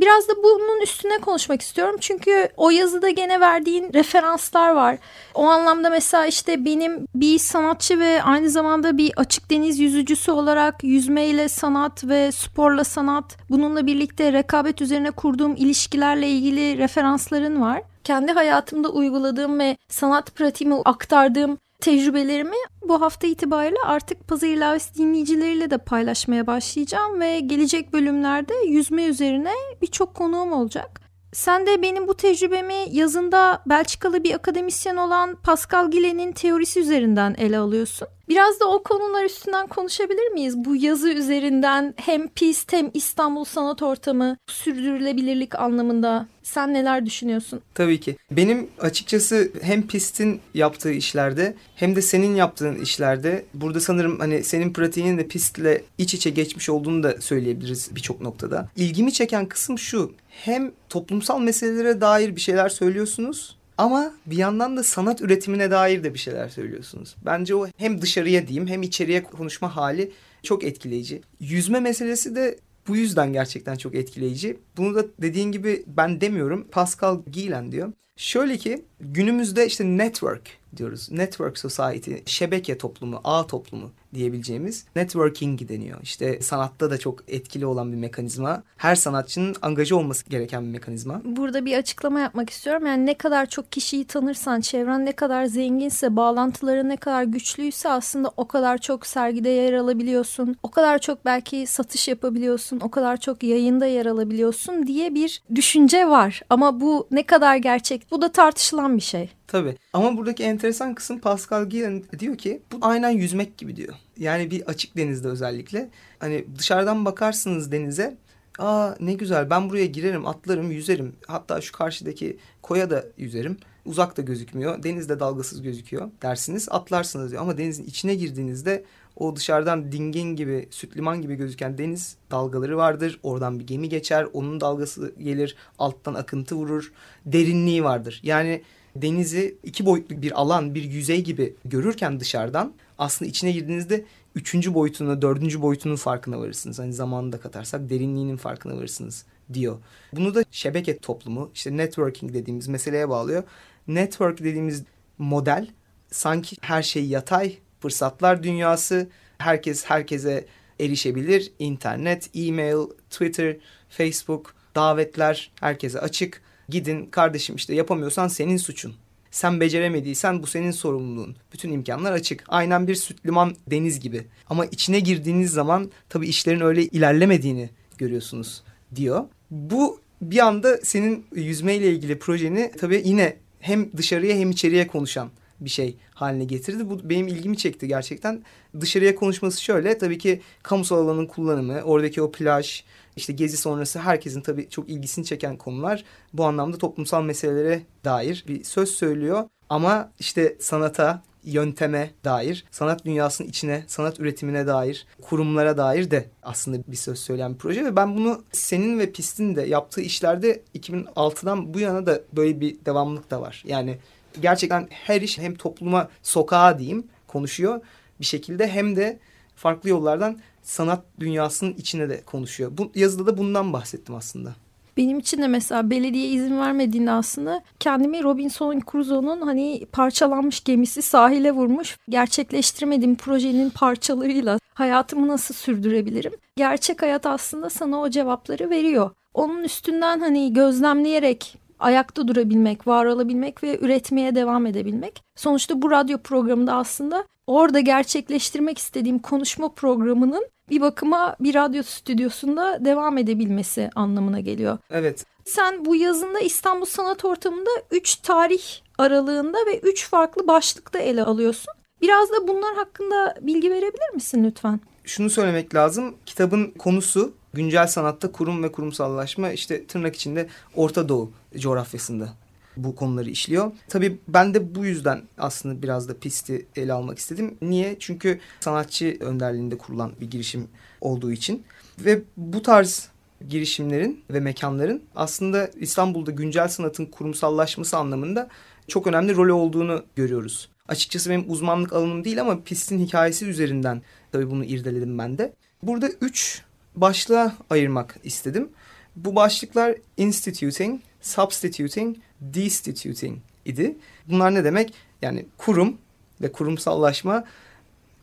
Biraz 0.00 0.28
da 0.28 0.32
bunun 0.42 0.80
üstüne 0.82 1.18
konuşmak 1.18 1.62
istiyorum. 1.62 1.96
Çünkü 2.00 2.48
o 2.56 2.70
yazıda 2.70 3.10
gene 3.10 3.40
verdiğin 3.40 3.92
referanslar 3.92 4.70
var. 4.70 4.98
O 5.34 5.46
anlamda 5.46 5.90
mesela 5.90 6.26
işte 6.26 6.64
benim 6.64 7.06
bir 7.14 7.38
sanatçı 7.38 7.98
ve 7.98 8.22
aynı 8.22 8.50
zamanda 8.50 8.98
bir 8.98 9.12
açık 9.16 9.50
deniz 9.50 9.78
yüzücüsü 9.78 10.30
olarak 10.32 10.84
yüzmeyle 10.84 11.48
sanat 11.48 12.04
ve 12.04 12.32
sporla 12.32 12.84
sanat 12.84 13.36
bununla 13.50 13.86
birlikte 13.86 14.32
rekabet 14.32 14.80
üzerine 14.80 15.10
kurduğum 15.10 15.56
ilişkilerle 15.56 16.28
ilgili 16.28 16.78
referansların 16.78 17.60
var 17.60 17.82
kendi 18.06 18.32
hayatımda 18.32 18.88
uyguladığım 18.88 19.58
ve 19.58 19.76
sanat 19.88 20.34
pratiğimi 20.34 20.74
aktardığım 20.84 21.58
tecrübelerimi 21.80 22.56
bu 22.88 23.00
hafta 23.00 23.26
itibariyle 23.26 23.78
artık 23.86 24.28
Pazar 24.28 24.48
İlavesi 24.48 24.94
dinleyicileriyle 24.94 25.70
de 25.70 25.78
paylaşmaya 25.78 26.46
başlayacağım 26.46 27.20
ve 27.20 27.40
gelecek 27.40 27.92
bölümlerde 27.92 28.54
yüzme 28.68 29.04
üzerine 29.04 29.52
birçok 29.82 30.14
konuğum 30.14 30.52
olacak. 30.52 31.05
Sen 31.36 31.66
de 31.66 31.82
benim 31.82 32.08
bu 32.08 32.16
tecrübemi 32.16 32.74
yazında 32.90 33.62
Belçikalı 33.66 34.24
bir 34.24 34.34
akademisyen 34.34 34.96
olan 34.96 35.36
Pascal 35.42 35.90
Gillet'in 35.90 36.32
teorisi 36.32 36.80
üzerinden 36.80 37.34
ele 37.38 37.58
alıyorsun. 37.58 38.08
Biraz 38.28 38.60
da 38.60 38.64
o 38.64 38.82
konular 38.82 39.24
üstünden 39.24 39.66
konuşabilir 39.66 40.28
miyiz? 40.32 40.54
Bu 40.56 40.76
yazı 40.76 41.12
üzerinden 41.12 41.94
hem 41.96 42.28
PIST 42.28 42.72
hem 42.72 42.90
İstanbul 42.94 43.44
Sanat 43.44 43.82
Ortamı 43.82 44.36
sürdürülebilirlik 44.46 45.54
anlamında 45.54 46.26
sen 46.42 46.74
neler 46.74 47.06
düşünüyorsun? 47.06 47.60
Tabii 47.74 48.00
ki. 48.00 48.16
Benim 48.30 48.68
açıkçası 48.80 49.50
hem 49.62 49.86
PIST'in 49.86 50.40
yaptığı 50.54 50.92
işlerde 50.92 51.54
hem 51.74 51.96
de 51.96 52.02
senin 52.02 52.34
yaptığın 52.34 52.76
işlerde 52.76 53.44
burada 53.54 53.80
sanırım 53.80 54.18
hani 54.18 54.44
senin 54.44 54.72
pratiğinin 54.72 55.18
de 55.18 55.28
PIST'le 55.28 55.82
iç 55.98 56.14
içe 56.14 56.30
geçmiş 56.30 56.68
olduğunu 56.68 57.02
da 57.02 57.20
söyleyebiliriz 57.20 57.90
birçok 57.94 58.20
noktada. 58.20 58.68
İlgimi 58.76 59.12
çeken 59.12 59.46
kısım 59.46 59.78
şu. 59.78 60.12
Hem 60.44 60.72
toplumsal 60.88 61.40
meselelere 61.40 62.00
dair 62.00 62.36
bir 62.36 62.40
şeyler 62.40 62.68
söylüyorsunuz 62.68 63.56
ama 63.78 64.12
bir 64.26 64.36
yandan 64.36 64.76
da 64.76 64.82
sanat 64.82 65.22
üretimine 65.22 65.70
dair 65.70 66.04
de 66.04 66.14
bir 66.14 66.18
şeyler 66.18 66.48
söylüyorsunuz. 66.48 67.16
Bence 67.24 67.54
o 67.54 67.66
hem 67.76 68.02
dışarıya 68.02 68.48
diyeyim 68.48 68.68
hem 68.68 68.82
içeriye 68.82 69.22
konuşma 69.22 69.76
hali 69.76 70.12
çok 70.42 70.64
etkileyici. 70.64 71.22
Yüzme 71.40 71.80
meselesi 71.80 72.36
de 72.36 72.58
bu 72.88 72.96
yüzden 72.96 73.32
gerçekten 73.32 73.76
çok 73.76 73.94
etkileyici. 73.94 74.58
Bunu 74.76 74.94
da 74.94 75.04
dediğin 75.22 75.52
gibi 75.52 75.84
ben 75.86 76.20
demiyorum. 76.20 76.66
Pascal 76.70 77.22
Gielen 77.32 77.72
diyor. 77.72 77.92
Şöyle 78.16 78.56
ki 78.56 78.84
günümüzde 79.00 79.66
işte 79.66 79.84
network 79.84 80.42
diyoruz. 80.76 81.10
Network 81.10 81.58
society, 81.58 82.14
şebeke 82.26 82.78
toplumu, 82.78 83.20
ağ 83.24 83.46
toplumu 83.46 83.90
diyebileceğimiz 84.14 84.84
networking 84.96 85.68
deniyor. 85.68 85.98
İşte 86.02 86.40
sanatta 86.40 86.90
da 86.90 86.98
çok 86.98 87.24
etkili 87.28 87.66
olan 87.66 87.92
bir 87.92 87.96
mekanizma. 87.96 88.62
Her 88.76 88.94
sanatçının 88.94 89.56
angaja 89.62 89.96
olması 89.96 90.24
gereken 90.30 90.64
bir 90.64 90.70
mekanizma. 90.70 91.22
Burada 91.24 91.64
bir 91.64 91.78
açıklama 91.78 92.20
yapmak 92.20 92.50
istiyorum. 92.50 92.86
Yani 92.86 93.06
ne 93.06 93.14
kadar 93.14 93.46
çok 93.46 93.72
kişiyi 93.72 94.04
tanırsan, 94.04 94.60
çevren 94.60 95.06
ne 95.06 95.12
kadar 95.12 95.44
zenginse, 95.44 96.16
bağlantıları 96.16 96.88
ne 96.88 96.96
kadar 96.96 97.24
güçlüyse 97.24 97.88
aslında 97.88 98.30
o 98.36 98.48
kadar 98.48 98.78
çok 98.78 99.06
sergide 99.06 99.48
yer 99.48 99.72
alabiliyorsun. 99.72 100.56
O 100.62 100.70
kadar 100.70 100.98
çok 100.98 101.24
belki 101.24 101.66
satış 101.66 102.08
yapabiliyorsun. 102.08 102.80
O 102.80 102.90
kadar 102.90 103.16
çok 103.16 103.42
yayında 103.42 103.86
yer 103.86 104.06
alabiliyorsun 104.06 104.65
diye 104.86 105.14
bir 105.14 105.42
düşünce 105.54 106.08
var. 106.08 106.42
Ama 106.50 106.80
bu 106.80 107.08
ne 107.10 107.26
kadar 107.26 107.56
gerçek? 107.56 108.06
Bu 108.10 108.22
da 108.22 108.32
tartışılan 108.32 108.96
bir 108.96 109.02
şey. 109.02 109.30
Tabii. 109.46 109.76
Ama 109.92 110.16
buradaki 110.16 110.42
enteresan 110.42 110.94
kısım 110.94 111.18
Pascal 111.18 111.64
Guillen 111.64 112.02
diyor 112.18 112.38
ki 112.38 112.62
bu 112.72 112.78
aynen 112.80 113.10
yüzmek 113.10 113.58
gibi 113.58 113.76
diyor. 113.76 113.94
Yani 114.18 114.50
bir 114.50 114.62
açık 114.62 114.96
denizde 114.96 115.28
özellikle. 115.28 115.90
Hani 116.18 116.44
dışarıdan 116.58 117.04
bakarsınız 117.04 117.72
denize. 117.72 118.16
Aa 118.58 118.94
ne 119.00 119.14
güzel 119.14 119.50
ben 119.50 119.70
buraya 119.70 119.86
girerim, 119.86 120.26
atlarım, 120.26 120.70
yüzerim. 120.70 121.16
Hatta 121.26 121.60
şu 121.60 121.72
karşıdaki 121.72 122.38
koya 122.62 122.90
da 122.90 123.04
yüzerim. 123.18 123.56
Uzak 123.84 124.16
da 124.16 124.22
gözükmüyor. 124.22 124.82
Denizde 124.82 125.20
dalgasız 125.20 125.62
gözüküyor 125.62 126.10
dersiniz. 126.22 126.68
Atlarsınız 126.70 127.30
diyor. 127.30 127.42
Ama 127.42 127.58
denizin 127.58 127.84
içine 127.84 128.14
girdiğinizde 128.14 128.84
o 129.16 129.36
dışarıdan 129.36 129.92
dingin 129.92 130.36
gibi, 130.36 130.68
süt 130.70 130.96
liman 130.96 131.22
gibi 131.22 131.34
gözüken 131.34 131.78
deniz 131.78 132.16
dalgaları 132.30 132.76
vardır. 132.76 133.20
Oradan 133.22 133.58
bir 133.58 133.66
gemi 133.66 133.88
geçer. 133.88 134.26
Onun 134.32 134.60
dalgası 134.60 135.14
gelir. 135.18 135.56
Alttan 135.78 136.14
akıntı 136.14 136.54
vurur. 136.54 136.92
Derinliği 137.26 137.84
vardır. 137.84 138.20
Yani 138.22 138.62
denizi 138.96 139.56
iki 139.62 139.86
boyutlu 139.86 140.22
bir 140.22 140.40
alan, 140.40 140.74
bir 140.74 140.82
yüzey 140.82 141.24
gibi 141.24 141.54
görürken 141.64 142.20
dışarıdan 142.20 142.72
aslında 142.98 143.28
içine 143.28 143.52
girdiğinizde 143.52 144.04
üçüncü 144.34 144.74
boyutunu, 144.74 145.22
dördüncü 145.22 145.62
boyutunun 145.62 145.96
farkına 145.96 146.38
varırsınız. 146.38 146.78
Hani 146.78 146.92
zamanını 146.92 147.32
da 147.32 147.40
katarsak 147.40 147.90
derinliğinin 147.90 148.36
farkına 148.36 148.76
varırsınız 148.76 149.24
diyor. 149.52 149.76
Bunu 150.12 150.34
da 150.34 150.44
şebeke 150.50 150.98
toplumu, 150.98 151.50
işte 151.54 151.76
networking 151.76 152.34
dediğimiz 152.34 152.68
meseleye 152.68 153.08
bağlıyor. 153.08 153.42
Network 153.88 154.38
dediğimiz 154.38 154.82
model 155.18 155.68
sanki 156.10 156.56
her 156.60 156.82
şey 156.82 157.06
yatay, 157.06 157.56
fırsatlar 157.80 158.42
dünyası, 158.42 159.08
herkes 159.38 159.84
herkese 159.84 160.46
erişebilir. 160.80 161.52
İnternet, 161.58 162.30
e-mail, 162.34 162.86
Twitter, 163.10 163.56
Facebook, 163.88 164.54
davetler 164.74 165.50
herkese 165.60 166.00
açık. 166.00 166.42
Gidin 166.68 167.06
kardeşim 167.06 167.56
işte 167.56 167.74
yapamıyorsan 167.74 168.28
senin 168.28 168.56
suçun. 168.56 168.94
Sen 169.30 169.60
beceremediysen 169.60 170.42
bu 170.42 170.46
senin 170.46 170.70
sorumluluğun. 170.70 171.36
Bütün 171.52 171.72
imkanlar 171.72 172.12
açık. 172.12 172.44
Aynen 172.48 172.88
bir 172.88 172.94
süt 172.94 173.26
liman 173.26 173.56
deniz 173.70 174.00
gibi. 174.00 174.26
Ama 174.50 174.66
içine 174.66 175.00
girdiğiniz 175.00 175.50
zaman 175.50 175.90
tabii 176.08 176.26
işlerin 176.28 176.60
öyle 176.60 176.82
ilerlemediğini 176.82 177.70
görüyorsunuz 177.98 178.62
diyor. 178.94 179.24
Bu 179.50 180.00
bir 180.22 180.38
anda 180.38 180.76
senin 180.76 181.26
yüzmeyle 181.34 181.90
ilgili 181.90 182.18
projeni 182.18 182.72
tabii 182.78 183.02
yine 183.04 183.36
hem 183.60 183.92
dışarıya 183.96 184.36
hem 184.36 184.50
içeriye 184.50 184.86
konuşan 184.86 185.30
bir 185.60 185.70
şey 185.70 185.96
haline 186.14 186.44
getirdi. 186.44 186.90
Bu 186.90 187.10
benim 187.10 187.28
ilgimi 187.28 187.56
çekti 187.56 187.88
gerçekten. 187.88 188.42
Dışarıya 188.80 189.14
konuşması 189.14 189.62
şöyle 189.62 189.98
tabii 189.98 190.18
ki 190.18 190.40
kamusal 190.62 190.98
alanın 190.98 191.26
kullanımı, 191.26 191.82
oradaki 191.82 192.22
o 192.22 192.32
plaj, 192.32 192.84
işte 193.16 193.32
gezi 193.32 193.56
sonrası 193.56 193.98
herkesin 193.98 194.40
tabii 194.40 194.68
çok 194.70 194.88
ilgisini 194.88 195.24
çeken 195.24 195.56
konular 195.56 196.04
bu 196.32 196.44
anlamda 196.44 196.78
toplumsal 196.78 197.22
meselelere 197.22 197.82
dair 198.04 198.44
bir 198.48 198.64
söz 198.64 198.88
söylüyor. 198.88 199.44
Ama 199.68 200.12
işte 200.18 200.56
sanata, 200.60 201.22
yönteme 201.44 202.10
dair, 202.24 202.64
sanat 202.70 203.04
dünyasının 203.04 203.48
içine, 203.48 203.84
sanat 203.86 204.20
üretimine 204.20 204.66
dair, 204.66 205.06
kurumlara 205.22 205.76
dair 205.76 206.10
de 206.10 206.28
aslında 206.42 206.78
bir 206.88 206.96
söz 206.96 207.18
söyleyen 207.18 207.54
bir 207.54 207.58
proje. 207.58 207.84
Ve 207.84 207.96
ben 207.96 208.16
bunu 208.16 208.44
senin 208.52 208.98
ve 208.98 209.12
Pist'in 209.12 209.56
de 209.56 209.62
yaptığı 209.62 210.00
işlerde 210.00 210.62
2006'dan 210.74 211.74
bu 211.74 211.80
yana 211.80 212.06
da 212.06 212.20
böyle 212.32 212.60
bir 212.60 212.76
devamlılık 212.86 213.30
da 213.30 213.40
var. 213.40 213.64
Yani 213.66 213.98
gerçekten 214.40 214.88
her 214.90 215.20
iş 215.20 215.38
hem 215.38 215.54
topluma, 215.54 216.08
sokağa 216.22 216.78
diyeyim 216.78 217.06
konuşuyor 217.26 217.80
bir 218.20 218.24
şekilde 218.24 218.68
hem 218.68 218.96
de 218.96 219.18
farklı 219.56 219.90
yollardan 219.90 220.38
sanat 220.62 221.04
dünyasının 221.20 221.74
içine 221.74 222.08
de 222.08 222.20
konuşuyor. 222.20 222.70
Bu 222.78 222.90
yazıda 222.94 223.26
da 223.26 223.38
bundan 223.38 223.72
bahsettim 223.72 224.14
aslında. 224.14 224.54
Benim 224.96 225.18
için 225.18 225.42
de 225.42 225.46
mesela 225.46 225.90
belediye 225.90 226.28
izin 226.28 226.58
vermediğinde 226.58 227.10
aslında 227.10 227.62
kendimi 227.80 228.22
Robinson 228.22 228.82
Crusoe'nun 228.92 229.40
hani 229.40 229.86
parçalanmış 229.92 230.64
gemisi 230.64 231.02
sahile 231.02 231.52
vurmuş 231.52 231.98
gerçekleştirmediğim 232.08 233.16
projenin 233.16 233.70
parçalarıyla 233.70 234.58
hayatımı 234.74 235.28
nasıl 235.28 235.54
sürdürebilirim? 235.54 236.32
Gerçek 236.56 237.02
hayat 237.02 237.26
aslında 237.26 237.70
sana 237.70 238.00
o 238.00 238.10
cevapları 238.10 238.70
veriyor. 238.70 239.10
Onun 239.34 239.64
üstünden 239.64 240.20
hani 240.20 240.52
gözlemleyerek 240.52 241.58
ayakta 241.78 242.28
durabilmek, 242.28 242.86
var 242.86 243.06
olabilmek 243.06 243.62
ve 243.62 243.78
üretmeye 243.78 244.34
devam 244.34 244.66
edebilmek. 244.66 245.22
Sonuçta 245.36 245.82
bu 245.82 245.90
radyo 245.90 246.18
programında 246.18 246.74
aslında 246.74 247.24
orada 247.46 247.80
gerçekleştirmek 247.80 248.78
istediğim 248.78 249.18
konuşma 249.18 249.68
programının 249.68 250.48
bir 250.70 250.80
bakıma 250.80 251.36
bir 251.40 251.54
radyo 251.54 251.82
stüdyosunda 251.82 252.84
devam 252.84 253.18
edebilmesi 253.18 253.90
anlamına 253.94 254.40
geliyor. 254.40 254.78
Evet. 254.90 255.24
Sen 255.44 255.84
bu 255.84 255.96
yazında 255.96 256.40
İstanbul 256.40 256.86
Sanat 256.86 257.24
Ortamı'nda 257.24 257.70
3 257.90 258.16
tarih 258.16 258.62
aralığında 258.98 259.58
ve 259.66 259.78
3 259.78 260.08
farklı 260.08 260.46
başlıkta 260.46 260.98
ele 260.98 261.24
alıyorsun. 261.24 261.74
Biraz 262.02 262.30
da 262.30 262.48
bunlar 262.48 262.74
hakkında 262.74 263.34
bilgi 263.40 263.70
verebilir 263.70 264.14
misin 264.14 264.44
lütfen? 264.44 264.80
Şunu 265.04 265.30
söylemek 265.30 265.74
lazım. 265.74 266.14
Kitabın 266.26 266.70
konusu 266.70 267.34
güncel 267.52 267.86
sanatta 267.86 268.32
kurum 268.32 268.62
ve 268.62 268.72
kurumsallaşma 268.72 269.50
işte 269.50 269.86
tırnak 269.86 270.16
içinde 270.16 270.48
Orta 270.74 271.08
Doğu 271.08 271.30
coğrafyasında 271.58 272.28
bu 272.76 272.94
konuları 272.94 273.30
işliyor. 273.30 273.72
Tabii 273.88 274.18
ben 274.28 274.54
de 274.54 274.74
bu 274.74 274.84
yüzden 274.84 275.22
aslında 275.38 275.82
biraz 275.82 276.08
da 276.08 276.18
pisti 276.18 276.66
ele 276.76 276.92
almak 276.92 277.18
istedim. 277.18 277.58
Niye? 277.62 277.96
Çünkü 277.98 278.40
sanatçı 278.60 279.16
önderliğinde 279.20 279.78
kurulan 279.78 280.12
bir 280.20 280.30
girişim 280.30 280.68
olduğu 281.00 281.32
için. 281.32 281.64
Ve 281.98 282.22
bu 282.36 282.62
tarz 282.62 283.08
girişimlerin 283.48 284.24
ve 284.30 284.40
mekanların 284.40 285.02
aslında 285.14 285.70
İstanbul'da 285.76 286.30
güncel 286.30 286.68
sanatın 286.68 287.06
kurumsallaşması 287.06 287.96
anlamında 287.96 288.48
çok 288.88 289.06
önemli 289.06 289.36
rolü 289.36 289.52
olduğunu 289.52 290.04
görüyoruz. 290.16 290.68
Açıkçası 290.88 291.30
benim 291.30 291.50
uzmanlık 291.50 291.92
alanım 291.92 292.24
değil 292.24 292.40
ama 292.40 292.62
pistin 292.62 292.98
hikayesi 292.98 293.46
üzerinden 293.46 294.02
tabii 294.32 294.50
bunu 294.50 294.64
irdeledim 294.64 295.18
ben 295.18 295.38
de. 295.38 295.52
Burada 295.82 296.08
üç 296.20 296.62
başlığa 296.96 297.56
ayırmak 297.70 298.16
istedim. 298.24 298.68
Bu 299.16 299.36
başlıklar 299.36 299.94
instituting, 300.16 301.00
substituting, 301.26 302.16
destituting 302.40 303.38
idi. 303.64 303.96
Bunlar 304.28 304.54
ne 304.54 304.64
demek? 304.64 304.94
Yani 305.22 305.46
kurum 305.58 305.98
ve 306.42 306.52
kurumsallaşma 306.52 307.44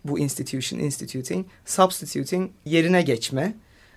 bu 0.06 0.20
institution, 0.20 0.80
instituting, 0.80 1.46
substituting 1.66 2.52
yerine 2.66 3.02
geçme 3.02 3.54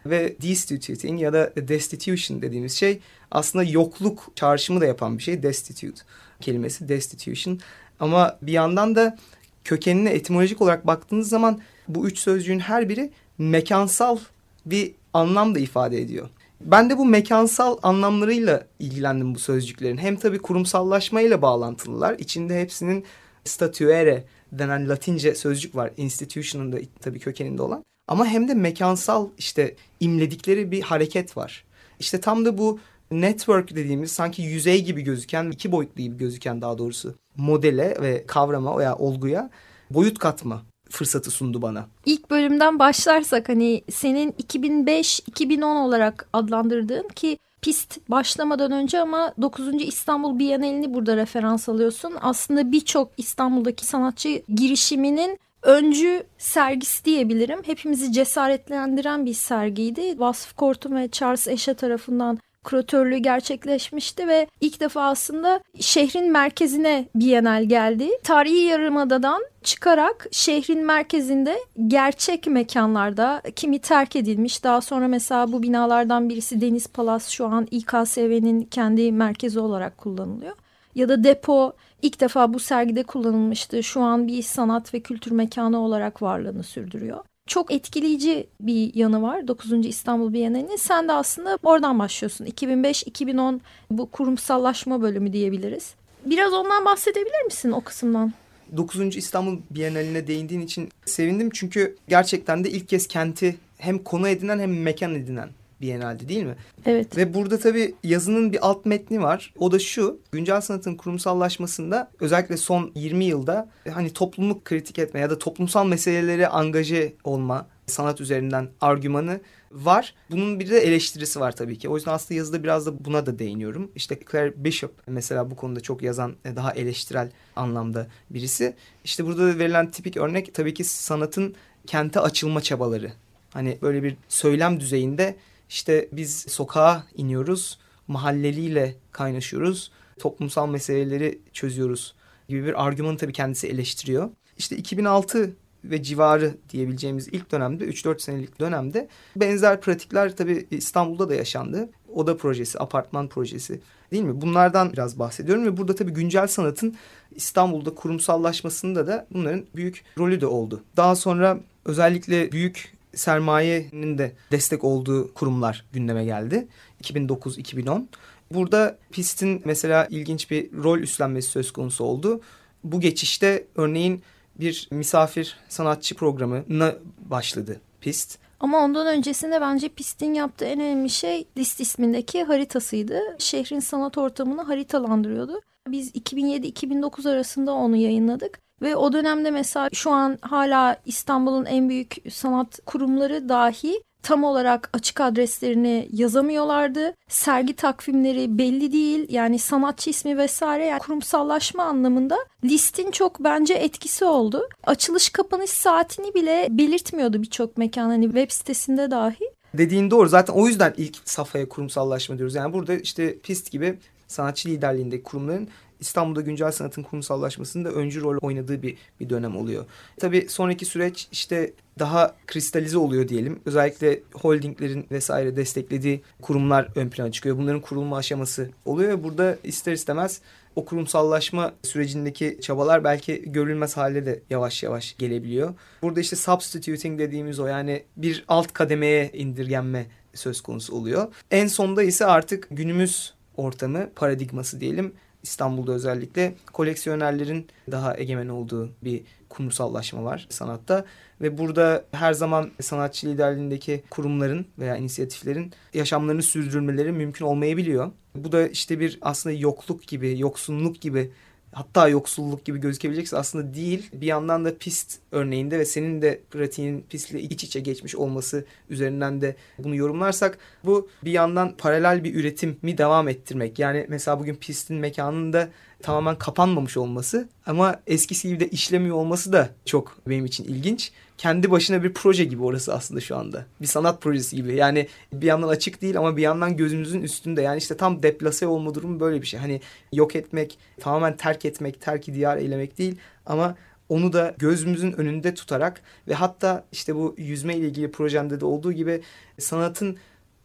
ve 0.07 0.37
destituting 0.43 1.21
ya 1.21 1.33
da 1.33 1.53
destitution 1.57 2.43
dediğimiz 2.43 2.73
şey 2.73 3.01
aslında 3.31 3.65
yokluk 3.65 4.33
çağrışımı 4.35 4.81
da 4.81 4.87
yapan 4.87 5.19
bir 5.19 5.23
şey. 5.23 5.43
Destitute 5.43 6.03
kelimesi 6.41 6.89
destitution. 6.89 7.61
Ama 8.01 8.39
bir 8.43 8.53
yandan 8.53 8.95
da 8.95 9.19
kökenine 9.65 10.11
etimolojik 10.11 10.63
olarak 10.63 10.87
baktığınız 10.87 11.29
zaman 11.29 11.61
bu 11.89 12.07
üç 12.07 12.19
sözcüğün 12.19 12.59
her 12.59 12.89
biri 12.89 13.11
mekansal 13.39 14.19
bir 14.67 14.93
anlam 15.15 15.55
da 15.55 15.59
ifade 15.59 16.01
ediyor. 16.01 16.29
Ben 16.61 16.91
de 16.91 16.99
bu 16.99 17.05
mekansal 17.05 17.77
anlamlarıyla 17.83 18.67
ilgilendim 18.79 19.35
bu 19.35 19.39
sözcüklerin. 19.39 19.97
Hem 19.97 20.17
tabii 20.17 20.39
kurumsallaşmayla 20.39 21.43
bağlantılılar. 21.43 22.19
İçinde 22.19 22.61
hepsinin 22.61 23.05
statuere 23.45 24.25
denen 24.53 24.89
latince 24.89 25.35
sözcük 25.35 25.77
var. 25.77 25.91
Institution'ın 25.97 26.73
da 26.73 26.77
tabii 27.01 27.19
kökeninde 27.19 27.63
olan. 27.63 27.85
Ama 28.09 28.27
hem 28.27 28.49
de 28.49 28.55
mekansal 28.55 29.29
işte 29.39 29.75
imledikleri 30.01 30.71
bir 30.71 30.83
hareket 30.83 31.37
var. 31.37 31.65
İşte 32.01 32.21
tam 32.21 32.45
da 32.45 32.59
bu 32.59 32.79
network 33.11 33.71
dediğimiz 33.71 34.13
sanki 34.13 34.43
yüzey 34.43 34.85
gibi 34.85 35.03
gözüken, 35.03 35.51
iki 35.51 35.73
boyutlu 35.73 36.03
gibi 36.03 36.17
gözüken 36.17 36.61
daha 36.63 36.79
doğrusu 36.79 37.15
modele 37.37 37.97
ve 38.01 38.25
kavrama 38.27 38.79
veya 38.79 38.97
olguya 38.97 39.51
boyut 39.91 40.19
katma 40.19 40.63
fırsatı 40.91 41.31
sundu 41.31 41.63
bana. 41.63 41.87
İlk 42.07 42.31
bölümden 42.31 42.79
başlarsak 42.79 43.49
hani 43.49 43.83
senin 43.91 44.33
2005-2010 44.33 45.65
olarak 45.65 46.29
adlandırdığın 46.33 47.09
ki 47.09 47.39
pist 47.63 47.99
başlamadan 48.09 48.73
önce 48.73 49.01
ama 49.01 49.35
9. 49.43 49.83
İstanbul 49.83 50.39
Bienalini 50.39 50.95
burada 50.95 51.17
referans 51.17 51.69
alıyorsun. 51.69 52.15
Aslında 52.21 52.73
birçok 52.73 53.11
İstanbul'daki 53.17 53.87
sanatçı 53.87 54.43
girişiminin 54.55 55.39
öncü 55.63 56.23
sergisi 56.39 57.05
diyebilirim. 57.05 57.63
Hepimizi 57.67 58.13
cesaretlendiren 58.13 59.27
bir 59.27 59.35
sergiydi. 59.35 60.21
Vasıf 60.21 60.57
Kortun 60.57 60.97
ve 60.97 61.09
Charles 61.09 61.49
Eşe 61.49 61.75
tarafından 61.75 62.39
kuratörlüğü 62.67 63.17
gerçekleşmişti 63.17 64.29
ve 64.29 64.47
ilk 64.61 64.81
defa 64.81 65.03
aslında 65.03 65.61
şehrin 65.81 66.33
merkezine 66.33 67.09
Bienal 67.15 67.65
geldi. 67.65 68.11
Tarihi 68.23 68.59
Yarımada'dan 68.59 69.43
çıkarak 69.63 70.27
şehrin 70.31 70.87
merkezinde 70.87 71.59
gerçek 71.87 72.47
mekanlarda 72.47 73.43
kimi 73.57 73.79
terk 73.79 74.17
edilmiş. 74.17 74.65
Daha 74.65 74.81
sonra 74.81 75.09
mesela 75.09 75.53
bu 75.53 75.63
binalardan 75.63 76.29
birisi 76.29 76.61
Deniz 76.61 76.87
Palas 76.87 77.29
şu 77.29 77.47
an 77.47 77.69
İKSV'nin 77.71 78.63
kendi 78.63 79.13
merkezi 79.13 79.61
olarak 79.61 79.99
kullanılıyor. 79.99 80.57
Ya 80.95 81.09
da 81.09 81.25
depo 81.25 81.73
ilk 82.03 82.21
defa 82.21 82.55
bu 82.55 82.59
sergide 82.59 83.03
kullanılmıştı. 83.03 83.83
Şu 83.83 84.01
an 84.01 84.29
bir 84.29 84.43
sanat 84.43 84.95
ve 84.95 85.01
kültür 85.01 85.31
mekanı 85.31 85.79
olarak 85.79 86.23
varlığını 86.23 86.63
sürdürüyor 86.63 87.25
çok 87.47 87.73
etkileyici 87.73 88.47
bir 88.61 88.95
yanı 88.95 89.23
var 89.23 89.49
9. 89.49 89.87
İstanbul 89.87 90.33
Bienalinin. 90.33 90.77
Sen 90.77 91.09
de 91.09 91.13
aslında 91.13 91.59
oradan 91.63 91.99
başlıyorsun. 91.99 92.47
2005-2010 92.47 93.61
bu 93.91 94.11
kurumsallaşma 94.11 95.03
bölümü 95.03 95.33
diyebiliriz. 95.33 95.95
Biraz 96.25 96.53
ondan 96.53 96.85
bahsedebilir 96.85 97.45
misin 97.45 97.71
o 97.71 97.81
kısımdan? 97.81 98.33
9. 98.77 99.17
İstanbul 99.17 99.59
Bienali'ne 99.71 100.27
değindiğin 100.27 100.61
için 100.61 100.89
sevindim. 101.05 101.51
Çünkü 101.55 101.97
gerçekten 102.09 102.65
de 102.65 102.71
ilk 102.71 102.89
kez 102.89 103.07
kenti 103.07 103.57
hem 103.79 103.99
konu 103.99 104.29
edinen 104.29 104.59
hem 104.59 104.83
mekan 104.83 105.15
edinen 105.15 105.49
Biennale'de 105.81 106.29
değil 106.29 106.45
mi? 106.45 106.57
Evet. 106.87 107.17
Ve 107.17 107.35
burada 107.35 107.59
tabii 107.59 107.95
yazının 108.05 108.53
bir 108.53 108.67
alt 108.67 108.87
metni 108.87 109.23
var. 109.23 109.55
O 109.59 109.73
da 109.73 109.79
şu. 109.79 110.21
Güncel 110.33 110.61
sanatın 110.61 110.95
kurumsallaşmasında 110.95 112.11
özellikle 112.21 112.57
son 112.57 112.93
20 112.95 113.25
yılda 113.25 113.69
hani 113.93 114.13
toplumu 114.13 114.61
kritik 114.65 114.99
etme 114.99 115.21
ya 115.21 115.31
da 115.31 115.39
toplumsal 115.39 115.87
meselelere 115.87 116.49
angaje 116.49 117.15
olma 117.25 117.67
sanat 117.87 118.21
üzerinden 118.21 118.69
argümanı 118.81 119.41
var. 119.73 120.15
Bunun 120.31 120.61
bir 120.61 120.71
de 120.71 120.79
eleştirisi 120.79 121.41
var 121.41 121.57
tabii 121.57 121.79
ki. 121.79 121.89
O 121.89 121.97
yüzden 121.97 122.13
aslında 122.13 122.39
yazıda 122.39 122.63
biraz 122.63 122.87
da 122.87 123.05
buna 123.05 123.27
da 123.27 123.39
değiniyorum. 123.39 123.91
İşte 123.95 124.19
Claire 124.31 124.65
Bishop 124.65 124.93
mesela 125.07 125.51
bu 125.51 125.57
konuda 125.57 125.81
çok 125.81 126.03
yazan 126.03 126.37
e, 126.45 126.57
daha 126.57 126.73
eleştirel 126.73 127.31
anlamda 127.57 128.07
birisi. 128.31 128.75
İşte 129.05 129.27
burada 129.27 129.47
da 129.47 129.59
verilen 129.59 129.91
tipik 129.91 130.17
örnek 130.17 130.55
tabii 130.55 130.75
ki 130.75 130.85
sanatın 130.85 131.55
kente 131.87 132.21
açılma 132.21 132.61
çabaları. 132.61 133.13
Hani 133.51 133.79
böyle 133.83 134.03
bir 134.03 134.17
söylem 134.29 134.81
düzeyinde 134.81 135.37
işte 135.69 136.09
biz 136.13 136.39
sokağa 136.49 137.05
iniyoruz, 137.15 137.79
mahalleliyle 138.09 138.95
kaynaşıyoruz, 139.13 139.91
toplumsal 140.19 140.69
meseleleri 140.69 141.39
çözüyoruz 141.53 142.15
gibi 142.49 142.65
bir 142.65 142.87
argümanı 142.87 143.17
tabii 143.17 143.33
kendisi 143.33 143.69
eleştiriyor. 143.69 144.31
İşte 144.59 144.77
2006 144.77 145.57
ve 145.85 146.03
civarı 146.03 146.55
diyebileceğimiz 146.71 147.29
ilk 147.29 147.53
dönemde 147.53 147.85
3-4 147.85 148.19
senelik 148.19 148.61
dönemde 148.61 149.09
benzer 149.37 149.81
pratikler 149.81 150.37
tabii 150.37 150.67
İstanbul'da 150.71 151.29
da 151.29 151.35
yaşandı. 151.35 151.89
Oda 152.15 152.37
projesi, 152.37 152.81
apartman 152.81 153.29
projesi 153.29 153.81
değil 154.13 154.23
mi? 154.23 154.41
Bunlardan 154.41 154.93
biraz 154.93 155.19
bahsediyorum 155.19 155.65
ve 155.65 155.77
burada 155.77 155.95
tabii 155.95 156.13
güncel 156.13 156.47
sanatın 156.47 156.97
İstanbul'da 157.31 157.95
kurumsallaşmasında 157.95 159.07
da 159.07 159.27
bunların 159.33 159.67
büyük 159.77 160.05
rolü 160.19 160.41
de 160.41 160.47
oldu. 160.47 160.83
Daha 160.97 161.17
sonra 161.17 161.61
özellikle 161.85 162.53
büyük 162.53 162.96
sermayenin 163.17 164.19
de 164.19 164.33
destek 164.53 164.85
olduğu 164.85 165.35
kurumlar 165.35 165.85
gündeme 165.93 166.25
geldi. 166.25 166.69
2009-2010. 167.03 168.07
Burada 168.51 168.99
PIST'in 169.11 169.63
mesela 169.65 170.07
ilginç 170.11 170.51
bir 170.51 170.73
rol 170.73 170.99
üstlenmesi 170.99 171.49
söz 171.49 171.73
konusu 171.73 172.05
oldu. 172.05 172.41
bu 172.85 173.01
geçişte 173.01 173.67
örneğin 173.75 174.23
bir 174.61 174.89
misafir 174.91 175.57
sanatçı 175.69 176.15
programına 176.15 176.95
başladı 177.19 177.81
pist. 178.01 178.39
Ama 178.61 178.79
ondan 178.79 179.07
öncesinde 179.07 179.61
bence 179.61 179.89
pistin 179.89 180.35
yaptığı 180.35 180.65
en 180.65 180.81
önemli 180.81 181.11
şey 181.11 181.47
list 181.59 181.81
ismindeki 181.81 182.45
haritasıydı. 182.45 183.21
Şehrin 183.39 183.81
sanat 183.81 184.19
ortamını 184.19 184.63
haritalandırıyordu. 184.63 185.61
Biz 185.89 186.11
2007-2009 186.11 187.31
arasında 187.31 187.73
onu 187.73 187.97
yayınladık. 187.97 188.66
Ve 188.83 188.97
o 188.97 189.13
dönemde 189.13 189.51
mesela 189.51 189.89
şu 189.93 190.11
an 190.11 190.39
hala 190.41 190.97
İstanbul'un 191.07 191.65
en 191.65 191.89
büyük 191.89 192.17
sanat 192.31 192.81
kurumları 192.87 193.49
dahi 193.49 194.03
tam 194.27 194.45
olarak 194.45 194.91
açık 194.93 195.21
adreslerini 195.21 196.09
yazamıyorlardı. 196.13 197.15
Sergi 197.29 197.77
takvimleri 197.77 198.59
belli 198.59 198.93
değil. 198.93 199.27
Yani 199.29 199.59
sanatçı 199.59 200.11
ismi 200.11 200.39
vesaire 200.39 200.85
yani 200.85 200.99
kurumsallaşma 200.99 201.83
anlamında 201.83 202.37
listin 202.65 203.11
çok 203.11 203.45
bence 203.45 203.75
etkisi 203.75 204.25
oldu. 204.25 204.69
Açılış 204.85 205.31
kapanış 205.31 205.71
saatini 205.71 206.35
bile 206.35 206.69
belirtmiyordu 206.71 207.43
birçok 207.43 207.77
mekan 207.77 208.09
hani 208.09 208.25
web 208.25 208.51
sitesinde 208.51 209.11
dahi. 209.11 209.51
Dediğin 209.75 210.11
doğru. 210.11 210.29
Zaten 210.29 210.55
o 210.55 210.67
yüzden 210.67 210.95
ilk 210.97 211.17
safhaya 211.25 211.69
kurumsallaşma 211.69 212.39
diyoruz. 212.39 212.55
Yani 212.55 212.73
burada 212.73 212.95
işte 212.95 213.39
pist 213.39 213.71
gibi 213.71 213.99
sanatçı 214.27 214.69
liderliğindeki 214.69 215.23
kurumların 215.23 215.69
İstanbul'da 216.01 216.41
güncel 216.41 216.73
sanatın 216.73 217.03
kurumsallaşmasında 217.03 217.91
öncü 217.91 218.21
rol 218.21 218.39
oynadığı 218.43 218.83
bir, 218.83 218.97
bir 219.21 219.31
dönem 219.31 219.57
oluyor. 219.57 219.85
Tabii 220.21 220.47
sonraki 220.49 220.85
süreç 220.85 221.29
işte 221.33 221.73
daha 221.99 222.35
kristalize 222.47 222.99
oluyor 222.99 223.29
diyelim. 223.29 223.61
Özellikle 223.65 224.23
holdinglerin 224.35 225.07
vesaire 225.11 225.57
desteklediği 225.57 226.23
kurumlar 226.43 226.89
ön 226.95 227.09
plana 227.09 227.33
çıkıyor. 227.33 227.59
Bunların 227.59 227.81
kurulma 227.81 228.17
aşaması 228.17 228.71
oluyor 228.85 229.11
ve 229.11 229.25
burada 229.25 229.57
ister 229.65 229.93
istemez 229.93 230.41
o 230.77 230.85
kurumsallaşma 230.85 231.73
sürecindeki 231.83 232.59
çabalar 232.61 233.05
belki 233.05 233.43
görülmez 233.47 233.97
hale 233.97 234.27
de 234.27 234.43
yavaş 234.51 234.83
yavaş 234.83 235.17
gelebiliyor. 235.17 235.75
Burada 236.03 236.21
işte 236.21 236.37
substituting 236.37 237.19
dediğimiz 237.19 237.61
o 237.61 237.67
yani 237.67 238.03
bir 238.17 238.45
alt 238.49 238.73
kademeye 238.73 239.31
indirgenme 239.33 240.07
söz 240.35 240.61
konusu 240.61 240.95
oluyor. 240.95 241.35
En 241.51 241.67
sonda 241.67 242.03
ise 242.03 242.27
artık 242.27 242.69
günümüz 242.71 243.35
ortamı 243.57 244.11
paradigması 244.17 244.81
diyelim 244.81 245.13
İstanbul'da 245.47 245.93
özellikle 245.93 246.55
koleksiyonerlerin 246.73 247.67
daha 247.91 248.17
egemen 248.17 248.49
olduğu 248.49 248.91
bir 249.05 249.23
kurumsallaşma 249.49 250.25
var 250.25 250.47
sanatta. 250.51 251.05
Ve 251.41 251.59
burada 251.59 252.05
her 252.13 252.33
zaman 252.33 252.71
sanatçı 252.81 253.27
liderliğindeki 253.27 254.03
kurumların 254.11 254.67
veya 254.79 254.97
inisiyatiflerin 254.97 255.73
yaşamlarını 255.95 256.43
sürdürmeleri 256.43 257.13
mümkün 257.13 257.45
olmayabiliyor. 257.45 258.11
Bu 258.35 258.53
da 258.53 258.69
işte 258.69 259.01
bir 259.01 259.19
aslında 259.23 259.57
yokluk 259.57 260.07
gibi, 260.07 260.39
yoksunluk 260.39 261.01
gibi 261.01 261.33
hatta 261.77 262.09
yoksulluk 262.09 262.65
gibi 262.65 262.79
gözükebilecekse 262.79 263.37
aslında 263.37 263.75
değil. 263.75 264.11
Bir 264.13 264.27
yandan 264.27 264.65
da 264.65 264.79
pist 264.79 265.19
örneğinde 265.33 265.79
ve 265.79 265.85
senin 265.85 266.23
de 266.23 266.41
pratiğin 266.51 267.05
pistle 267.11 267.41
iç 267.41 267.65
içe 267.65 267.81
geçmiş 267.81 268.15
olması 268.15 268.65
üzerinden 268.91 269.41
de 269.41 269.57
bunu 269.79 269.95
yorumlarsak 269.97 270.59
bu 270.85 271.09
bir 271.25 271.31
yandan 271.31 271.77
paralel 271.77 272.25
bir 272.25 272.35
üretimi 272.35 272.99
devam 272.99 273.29
ettirmek. 273.29 273.79
Yani 273.79 274.07
mesela 274.09 274.41
bugün 274.41 274.55
pistin 274.55 274.97
mekanında 274.97 275.69
tamamen 276.03 276.39
kapanmamış 276.39 276.97
olması 276.97 277.49
ama 277.67 278.01
eskisi 278.07 278.49
gibi 278.49 278.61
de 278.61 278.69
işlemiyor 278.69 279.17
olması 279.17 279.53
da 279.53 279.71
çok 279.85 280.17
benim 280.29 280.45
için 280.45 280.65
ilginç. 280.65 281.13
Kendi 281.39 281.71
başına 281.71 282.03
bir 282.03 282.15
proje 282.15 282.45
gibi 282.45 282.63
orası 282.65 282.95
aslında 282.95 283.21
şu 283.21 283.37
anda. 283.37 283.67
Bir 283.81 283.87
sanat 283.87 284.23
projesi 284.23 284.57
gibi. 284.57 284.75
Yani 284.75 285.09
bir 285.33 285.47
yandan 285.47 285.69
açık 285.69 286.03
değil 286.03 286.19
ama 286.19 286.37
bir 286.37 286.43
yandan 286.43 286.77
gözümüzün 286.77 287.23
üstünde. 287.23 287.63
Yani 287.63 287.79
işte 287.79 287.97
tam 287.97 288.23
deplase 288.23 288.67
olma 288.67 288.95
durumu 288.95 289.21
böyle 289.21 289.43
bir 289.43 289.47
şey. 289.47 289.61
Hani 289.61 289.81
yok 290.13 290.37
etmek, 290.37 290.79
tamamen 291.01 291.37
terk 291.37 291.65
etmek, 291.65 292.01
terki 292.01 292.35
diyar 292.35 292.57
eylemek 292.57 292.99
değil 292.99 293.17
ama 293.47 293.77
onu 294.09 294.33
da 294.33 294.55
gözümüzün 294.59 295.13
önünde 295.13 295.55
tutarak 295.55 296.01
ve 296.29 296.35
hatta 296.35 296.85
işte 296.93 297.15
bu 297.15 297.35
yüzme 297.39 297.77
ile 297.77 297.87
ilgili 297.87 298.11
projemde 298.11 298.61
de 298.61 298.65
olduğu 298.65 298.93
gibi 298.93 299.23
sanatın 299.59 300.17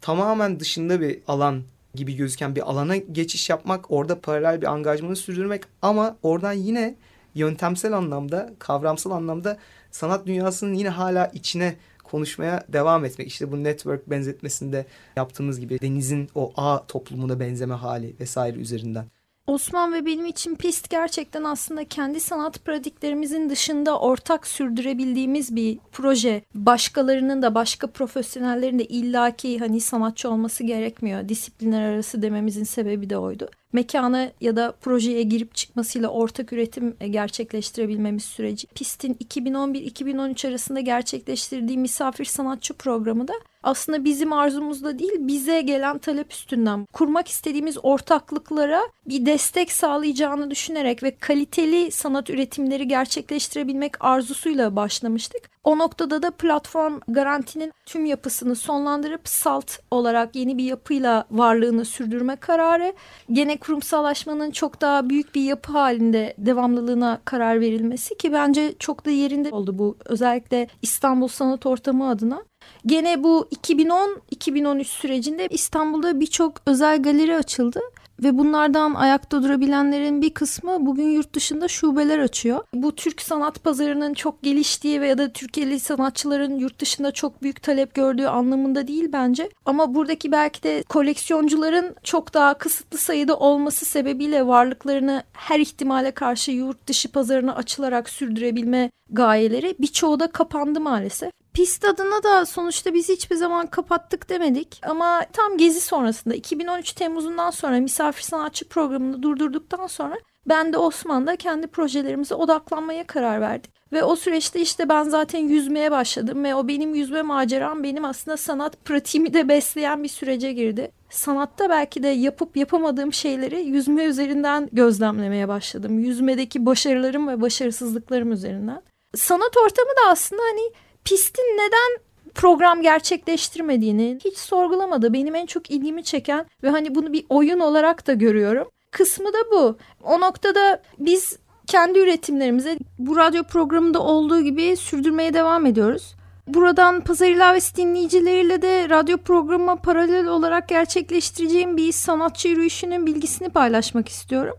tamamen 0.01 0.59
dışında 0.59 1.01
bir 1.01 1.19
alan 1.27 1.63
gibi 1.95 2.15
gözüken 2.15 2.55
bir 2.55 2.69
alana 2.69 2.97
geçiş 2.97 3.49
yapmak, 3.49 3.91
orada 3.91 4.21
paralel 4.21 4.61
bir 4.61 4.67
angajmanı 4.67 5.15
sürdürmek 5.15 5.63
ama 5.81 6.17
oradan 6.23 6.53
yine 6.53 6.95
yöntemsel 7.35 7.93
anlamda, 7.93 8.53
kavramsal 8.59 9.11
anlamda 9.11 9.57
sanat 9.91 10.27
dünyasının 10.27 10.73
yine 10.73 10.89
hala 10.89 11.27
içine 11.27 11.75
konuşmaya 12.03 12.65
devam 12.67 13.05
etmek. 13.05 13.27
İşte 13.27 13.51
bu 13.51 13.63
network 13.63 14.09
benzetmesinde 14.09 14.85
yaptığımız 15.15 15.59
gibi 15.59 15.81
denizin 15.81 16.29
o 16.35 16.53
ağ 16.55 16.85
toplumuna 16.87 17.39
benzeme 17.39 17.73
hali 17.73 18.15
vesaire 18.19 18.57
üzerinden. 18.57 19.05
Osman 19.47 19.93
ve 19.93 20.05
benim 20.05 20.25
için 20.25 20.55
pist 20.55 20.89
gerçekten 20.89 21.43
aslında 21.43 21.85
kendi 21.85 22.19
sanat 22.19 22.65
pratiklerimizin 22.65 23.49
dışında 23.49 23.99
ortak 23.99 24.47
sürdürebildiğimiz 24.47 25.55
bir 25.55 25.79
proje. 25.91 26.43
Başkalarının 26.55 27.41
da 27.41 27.55
başka 27.55 27.87
profesyonellerin 27.87 28.79
de 28.79 28.85
illaki 28.85 29.59
hani 29.59 29.81
sanatçı 29.81 30.29
olması 30.29 30.63
gerekmiyor. 30.63 31.29
Disiplinler 31.29 31.81
arası 31.81 32.21
dememizin 32.21 32.63
sebebi 32.63 33.09
de 33.09 33.17
oydu 33.17 33.49
mekana 33.73 34.31
ya 34.41 34.55
da 34.55 34.71
projeye 34.71 35.23
girip 35.23 35.55
çıkmasıyla 35.55 36.09
ortak 36.09 36.53
üretim 36.53 36.95
e, 36.99 37.07
gerçekleştirebilmemiz 37.07 38.23
süreci. 38.23 38.67
Pist'in 38.67 39.13
2011-2013 39.13 40.47
arasında 40.47 40.79
gerçekleştirdiği 40.79 41.77
misafir 41.77 42.25
sanatçı 42.25 42.73
programı 42.73 43.27
da 43.27 43.33
aslında 43.63 44.03
bizim 44.05 44.33
arzumuzda 44.33 44.99
değil 44.99 45.15
bize 45.19 45.61
gelen 45.61 45.97
talep 45.97 46.33
üstünden 46.33 46.85
kurmak 46.93 47.27
istediğimiz 47.27 47.77
ortaklıklara 47.83 48.81
bir 49.05 49.25
destek 49.25 49.71
sağlayacağını 49.71 50.51
düşünerek 50.51 51.03
ve 51.03 51.15
kaliteli 51.15 51.91
sanat 51.91 52.29
üretimleri 52.29 52.87
gerçekleştirebilmek 52.87 54.05
arzusuyla 54.05 54.75
başlamıştık. 54.75 55.51
O 55.63 55.77
noktada 55.77 56.21
da 56.21 56.31
platform 56.31 56.99
garantinin 57.07 57.73
tüm 57.85 58.05
yapısını 58.05 58.55
sonlandırıp 58.55 59.27
salt 59.27 59.71
olarak 59.91 60.35
yeni 60.35 60.57
bir 60.57 60.63
yapıyla 60.63 61.25
varlığını 61.31 61.85
sürdürme 61.85 62.35
kararı, 62.35 62.93
gene 63.31 63.57
kurumsallaşmanın 63.61 64.51
çok 64.51 64.81
daha 64.81 65.09
büyük 65.09 65.35
bir 65.35 65.41
yapı 65.41 65.71
halinde 65.71 66.33
devamlılığına 66.37 67.21
karar 67.25 67.61
verilmesi 67.61 68.17
ki 68.17 68.33
bence 68.33 68.73
çok 68.79 69.05
da 69.05 69.09
yerinde 69.09 69.49
oldu 69.49 69.79
bu 69.79 69.97
özellikle 70.05 70.67
İstanbul 70.81 71.27
Sanat 71.27 71.65
Ortamı 71.65 72.09
adına. 72.09 72.43
Gene 72.85 73.23
bu 73.23 73.47
2010-2013 73.55 74.83
sürecinde 74.83 75.47
İstanbul'da 75.49 76.19
birçok 76.19 76.53
özel 76.65 77.03
galeri 77.03 77.35
açıldı 77.35 77.79
ve 78.21 78.37
bunlardan 78.37 78.93
ayakta 78.93 79.43
durabilenlerin 79.43 80.21
bir 80.21 80.33
kısmı 80.33 80.85
bugün 80.85 81.09
yurt 81.09 81.33
dışında 81.33 81.67
şubeler 81.67 82.19
açıyor. 82.19 82.63
Bu 82.73 82.95
Türk 82.95 83.21
sanat 83.21 83.63
pazarının 83.63 84.13
çok 84.13 84.41
geliştiği 84.43 85.01
veya 85.01 85.17
da 85.17 85.33
Türkiye'li 85.33 85.79
sanatçıların 85.79 86.59
yurt 86.59 86.79
dışında 86.79 87.11
çok 87.11 87.41
büyük 87.43 87.63
talep 87.63 87.93
gördüğü 87.93 88.25
anlamında 88.25 88.87
değil 88.87 89.09
bence. 89.13 89.49
Ama 89.65 89.95
buradaki 89.95 90.31
belki 90.31 90.63
de 90.63 90.83
koleksiyoncuların 90.89 91.95
çok 92.03 92.33
daha 92.33 92.53
kısıtlı 92.53 92.97
sayıda 92.97 93.37
olması 93.37 93.85
sebebiyle 93.85 94.47
varlıklarını 94.47 95.23
her 95.33 95.59
ihtimale 95.59 96.11
karşı 96.11 96.51
yurt 96.51 96.87
dışı 96.87 97.11
pazarına 97.11 97.55
açılarak 97.55 98.09
sürdürebilme 98.09 98.91
gayeleri 99.09 99.75
birçoğu 99.79 100.19
da 100.19 100.27
kapandı 100.27 100.79
maalesef. 100.79 101.40
Pist 101.53 101.85
adına 101.85 102.23
da 102.23 102.45
sonuçta 102.45 102.93
biz 102.93 103.09
hiçbir 103.09 103.35
zaman 103.35 103.67
kapattık 103.67 104.29
demedik 104.29 104.81
ama 104.83 105.25
tam 105.33 105.57
gezi 105.57 105.81
sonrasında 105.81 106.35
2013 106.35 106.93
Temmuz'undan 106.93 107.49
sonra 107.49 107.79
misafir 107.79 108.21
sanatçı 108.21 108.69
programını 108.69 109.23
durdurduktan 109.23 109.87
sonra 109.87 110.15
ben 110.49 110.73
de 110.73 110.77
Osman'da 110.77 111.35
kendi 111.35 111.67
projelerimize 111.67 112.35
odaklanmaya 112.35 113.07
karar 113.07 113.41
verdik. 113.41 113.71
Ve 113.91 114.03
o 114.03 114.15
süreçte 114.15 114.61
işte 114.61 114.89
ben 114.89 115.03
zaten 115.03 115.39
yüzmeye 115.39 115.91
başladım 115.91 116.43
ve 116.43 116.55
o 116.55 116.67
benim 116.67 116.95
yüzme 116.95 117.21
maceram 117.21 117.83
benim 117.83 118.05
aslında 118.05 118.37
sanat 118.37 118.85
pratiğimi 118.85 119.33
de 119.33 119.49
besleyen 119.49 120.03
bir 120.03 120.07
sürece 120.07 120.53
girdi. 120.53 120.91
Sanatta 121.09 121.69
belki 121.69 122.03
de 122.03 122.07
yapıp 122.07 122.57
yapamadığım 122.57 123.13
şeyleri 123.13 123.61
yüzme 123.61 124.03
üzerinden 124.03 124.69
gözlemlemeye 124.71 125.47
başladım. 125.47 125.99
Yüzmedeki 125.99 126.65
başarılarım 126.65 127.27
ve 127.27 127.41
başarısızlıklarım 127.41 128.31
üzerinden. 128.31 128.81
Sanat 129.15 129.57
ortamı 129.57 129.89
da 129.89 130.09
aslında 130.09 130.41
hani 130.41 130.71
pistin 131.11 131.57
neden 131.57 132.03
program 132.35 132.81
gerçekleştirmediğini 132.81 134.19
hiç 134.25 134.37
sorgulamadı. 134.37 135.13
Benim 135.13 135.35
en 135.35 135.45
çok 135.45 135.71
ilgimi 135.71 136.03
çeken 136.03 136.45
ve 136.63 136.69
hani 136.69 136.95
bunu 136.95 137.13
bir 137.13 137.25
oyun 137.29 137.59
olarak 137.59 138.07
da 138.07 138.13
görüyorum. 138.13 138.67
Kısmı 138.91 139.33
da 139.33 139.51
bu. 139.51 139.77
O 140.03 140.21
noktada 140.21 140.81
biz 140.99 141.37
kendi 141.67 141.99
üretimlerimizi 141.99 142.79
bu 142.99 143.17
radyo 143.17 143.43
programında 143.43 143.99
olduğu 143.99 144.41
gibi 144.41 144.77
sürdürmeye 144.77 145.33
devam 145.33 145.65
ediyoruz. 145.65 146.15
Buradan 146.47 147.01
Pazar 147.01 147.27
İlavesi 147.27 147.75
dinleyicileriyle 147.75 148.61
de 148.61 148.89
radyo 148.89 149.17
programıma 149.17 149.75
paralel 149.75 150.27
olarak 150.27 150.69
gerçekleştireceğim 150.69 151.77
bir 151.77 151.91
sanatçı 151.91 152.47
yürüyüşünün 152.47 153.05
bilgisini 153.05 153.49
paylaşmak 153.49 154.09
istiyorum. 154.09 154.55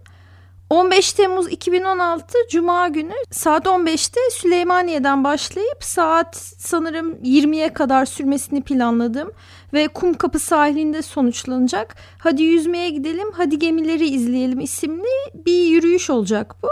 15 0.73 1.13
Temmuz 1.13 1.53
2016 1.53 2.39
Cuma 2.51 2.89
günü 2.89 3.13
saat 3.31 3.67
15'te 3.67 4.21
Süleymaniye'den 4.31 5.25
başlayıp 5.25 5.85
saat 5.85 6.37
sanırım 6.59 7.15
20'ye 7.15 7.73
kadar 7.73 8.05
sürmesini 8.05 8.63
planladım 8.63 9.33
ve 9.73 9.89
Kumkapı 9.89 10.39
sahilinde 10.39 11.03
sonuçlanacak. 11.03 11.97
Hadi 12.19 12.43
yüzmeye 12.43 12.91
gidelim, 12.91 13.29
hadi 13.37 13.59
gemileri 13.59 14.09
izleyelim 14.09 14.61
isimli 14.61 15.33
bir 15.35 15.65
yürüyüş 15.65 16.11
olacak 16.11 16.57
bu. 16.63 16.69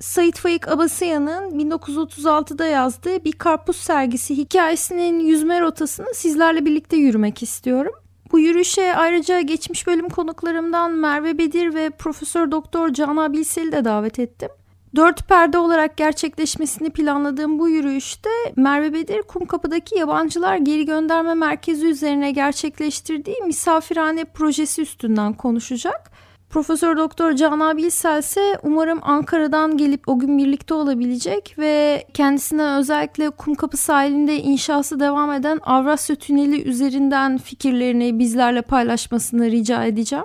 Sait 0.00 0.38
Faik 0.38 0.68
Abasıyan'ın 0.68 1.58
1936'da 1.58 2.66
yazdığı 2.66 3.24
bir 3.24 3.32
karpuz 3.32 3.76
sergisi 3.76 4.36
hikayesinin 4.36 5.20
yüzme 5.20 5.60
rotasını 5.60 6.14
sizlerle 6.14 6.64
birlikte 6.64 6.96
yürümek 6.96 7.42
istiyorum. 7.42 7.92
Bu 8.32 8.38
yürüyüşe 8.38 8.94
ayrıca 8.94 9.40
geçmiş 9.40 9.86
bölüm 9.86 10.08
konuklarımdan 10.08 10.92
Merve 10.92 11.38
Bedir 11.38 11.74
ve 11.74 11.90
Profesör 11.90 12.50
Doktor 12.50 12.92
Cana 12.92 13.32
Bilsel'i 13.32 13.72
de 13.72 13.84
davet 13.84 14.18
ettim. 14.18 14.48
Dört 14.96 15.28
perde 15.28 15.58
olarak 15.58 15.96
gerçekleşmesini 15.96 16.90
planladığım 16.90 17.58
bu 17.58 17.68
yürüyüşte 17.68 18.30
Merve 18.56 18.92
Bedir 18.92 19.22
Kumkapı'daki 19.22 19.98
yabancılar 19.98 20.56
geri 20.56 20.86
gönderme 20.86 21.34
merkezi 21.34 21.86
üzerine 21.86 22.30
gerçekleştirdiği 22.30 23.36
misafirhane 23.46 24.24
projesi 24.24 24.82
üstünden 24.82 25.32
konuşacak. 25.32 26.10
Profesör 26.52 26.96
Doktor 26.96 27.32
Canan 27.32 27.76
Bilsel 27.76 28.18
ise 28.18 28.58
umarım 28.62 28.98
Ankara'dan 29.02 29.76
gelip 29.76 30.08
o 30.08 30.18
gün 30.18 30.38
birlikte 30.38 30.74
olabilecek 30.74 31.54
ve 31.58 32.04
kendisinden 32.14 32.78
özellikle 32.78 33.30
Kumkapı 33.30 33.76
sahilinde 33.76 34.36
inşası 34.36 35.00
devam 35.00 35.32
eden 35.32 35.60
Avrasya 35.62 36.16
Tüneli 36.16 36.62
üzerinden 36.62 37.38
fikirlerini 37.38 38.18
bizlerle 38.18 38.62
paylaşmasını 38.62 39.50
rica 39.50 39.84
edeceğim. 39.84 40.24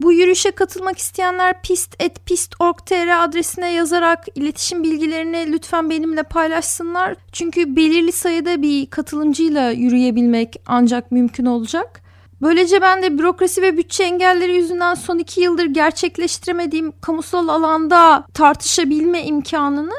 Bu 0.00 0.12
yürüyüşe 0.12 0.50
katılmak 0.50 0.98
isteyenler 0.98 1.62
pist.pist.org.tr 1.62 3.24
adresine 3.24 3.72
yazarak 3.72 4.24
iletişim 4.34 4.82
bilgilerini 4.82 5.52
lütfen 5.52 5.90
benimle 5.90 6.22
paylaşsınlar. 6.22 7.16
Çünkü 7.32 7.76
belirli 7.76 8.12
sayıda 8.12 8.62
bir 8.62 8.86
katılımcıyla 8.86 9.70
yürüyebilmek 9.70 10.56
ancak 10.66 11.12
mümkün 11.12 11.46
olacak. 11.46 12.07
Böylece 12.42 12.82
ben 12.82 13.02
de 13.02 13.18
bürokrasi 13.18 13.62
ve 13.62 13.76
bütçe 13.76 14.04
engelleri 14.04 14.56
yüzünden 14.56 14.94
son 14.94 15.18
iki 15.18 15.40
yıldır 15.40 15.64
gerçekleştiremediğim 15.64 16.92
kamusal 17.00 17.48
alanda 17.48 18.24
tartışabilme 18.34 19.22
imkanını 19.22 19.94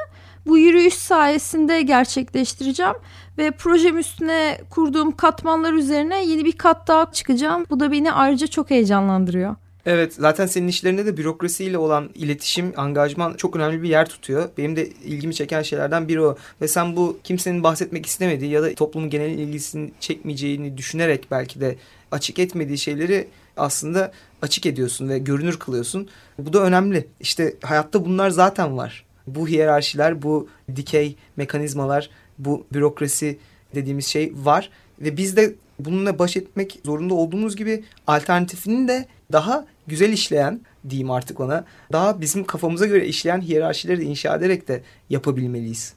bu 0.46 0.58
yürüyüş 0.58 0.94
sayesinde 0.94 1.82
gerçekleştireceğim 1.82 2.96
ve 3.38 3.52
projem 3.52 3.98
üstüne 3.98 4.62
kurduğum 4.70 5.12
katmanlar 5.16 5.74
üzerine 5.74 6.26
yeni 6.26 6.46
bir 6.46 6.52
kat 6.52 6.88
daha 6.88 7.12
çıkacağım. 7.12 7.66
Bu 7.70 7.80
da 7.80 7.92
beni 7.92 8.12
ayrıca 8.12 8.48
çok 8.48 8.70
heyecanlandırıyor. 8.70 9.56
Evet 9.86 10.14
zaten 10.14 10.46
senin 10.46 10.68
işlerinde 10.68 11.06
de 11.06 11.18
bürokrasiyle 11.18 11.78
olan 11.78 12.10
iletişim, 12.16 12.74
angajman 12.78 13.34
çok 13.34 13.56
önemli 13.56 13.82
bir 13.82 13.90
yer 13.90 14.10
tutuyor. 14.10 14.50
Benim 14.58 14.76
de 14.76 14.88
ilgimi 14.88 15.36
çeken 15.36 15.62
şeylerden 15.62 16.08
biri 16.08 16.22
o. 16.22 16.38
Ve 16.62 16.68
sen 16.68 16.96
bu 16.96 17.20
kimsenin 17.24 17.64
bahsetmek 17.64 18.06
istemediği 18.06 18.52
ya 18.52 18.64
da 18.64 18.76
toplumun 18.76 19.10
genel 19.10 19.30
ilgisini 19.30 19.92
çekmeyeceğini 20.00 20.78
düşünerek 20.78 21.28
belki 21.32 21.62
de 21.62 21.76
açık 22.12 22.40
etmediği 22.40 22.78
şeyleri 22.78 23.28
aslında 23.58 24.12
açık 24.42 24.66
ediyorsun 24.66 25.10
ve 25.10 25.20
görünür 25.20 25.60
kılıyorsun. 25.60 26.10
Bu 26.38 26.54
da 26.54 26.64
önemli. 26.64 27.08
İşte 27.20 27.56
hayatta 27.62 28.06
bunlar 28.06 28.30
zaten 28.30 28.78
var. 28.78 29.06
Bu 29.28 29.48
hiyerarşiler, 29.48 30.22
bu 30.22 30.50
dikey 30.76 31.16
mekanizmalar, 31.38 32.10
bu 32.38 32.66
bürokrasi 32.74 33.40
dediğimiz 33.76 34.06
şey 34.06 34.34
var. 34.36 34.70
Ve 35.00 35.18
biz 35.18 35.38
de 35.38 35.56
bununla 35.80 36.20
baş 36.20 36.38
etmek 36.38 36.80
zorunda 36.86 37.14
olduğumuz 37.14 37.56
gibi 37.56 37.84
alternatifini 38.08 38.88
de 38.88 39.06
daha 39.32 39.66
güzel 39.88 40.10
işleyen 40.10 40.62
diyeyim 40.90 41.12
artık 41.12 41.40
ona. 41.40 41.66
Daha 41.92 42.22
bizim 42.22 42.44
kafamıza 42.44 42.86
göre 42.86 43.06
işleyen 43.06 43.42
hiyerarşileri 43.42 44.00
de 44.00 44.04
inşa 44.04 44.36
ederek 44.36 44.68
de 44.68 44.82
yapabilmeliyiz. 45.10 45.94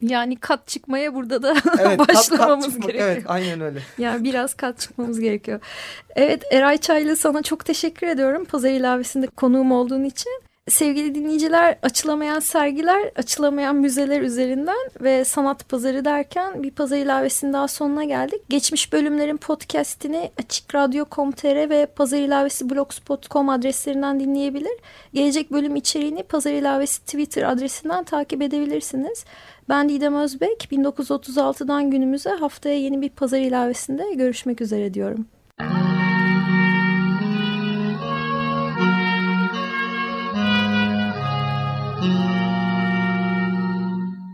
Yani 0.00 0.36
kat 0.36 0.68
çıkmaya 0.68 1.14
burada 1.14 1.42
da 1.42 1.54
evet, 1.78 1.98
başlamamız 1.98 2.28
kat, 2.28 2.38
kat 2.38 2.62
çıkmak, 2.62 2.86
gerekiyor. 2.86 3.08
Evet 3.08 3.24
aynen 3.26 3.60
öyle. 3.60 3.78
Yani 3.98 4.24
biraz 4.24 4.54
kat 4.54 4.78
çıkmamız 4.78 5.20
gerekiyor. 5.20 5.60
Evet 6.16 6.42
Eray 6.52 6.78
Çaylı 6.78 7.16
sana 7.16 7.42
çok 7.42 7.64
teşekkür 7.64 8.06
ediyorum. 8.06 8.44
Pazar 8.44 8.70
ilavesinde 8.70 9.26
konuğum 9.26 9.72
olduğun 9.72 10.04
için. 10.04 10.32
Sevgili 10.70 11.14
dinleyiciler 11.14 11.78
açılamayan 11.82 12.40
sergiler, 12.40 13.10
açılamayan 13.16 13.76
müzeler 13.76 14.20
üzerinden 14.20 14.90
ve 15.00 15.24
sanat 15.24 15.68
pazarı 15.68 16.04
derken 16.04 16.62
bir 16.62 16.70
pazar 16.70 16.96
ilavesinin 16.96 17.52
daha 17.52 17.68
sonuna 17.68 18.04
geldik. 18.04 18.40
Geçmiş 18.48 18.92
bölümlerin 18.92 19.36
podcastini 19.36 20.30
açıkradyo.com.tr 20.38 21.70
ve 21.70 21.86
pazar 21.86 22.18
ilavesi 22.18 22.70
blogspot.com 22.70 23.48
adreslerinden 23.48 24.20
dinleyebilir. 24.20 24.78
Gelecek 25.14 25.52
bölüm 25.52 25.76
içeriğini 25.76 26.22
pazar 26.22 26.52
ilavesi 26.52 27.00
Twitter 27.00 27.42
adresinden 27.42 28.04
takip 28.04 28.42
edebilirsiniz. 28.42 29.24
Ben 29.68 29.88
Didem 29.88 30.16
Özbek. 30.16 30.68
1936'dan 30.72 31.90
günümüze 31.90 32.30
haftaya 32.30 32.78
yeni 32.78 33.00
bir 33.00 33.10
pazar 33.10 33.38
ilavesinde 33.38 34.14
görüşmek 34.14 34.60
üzere 34.60 34.94
diyorum. 34.94 35.26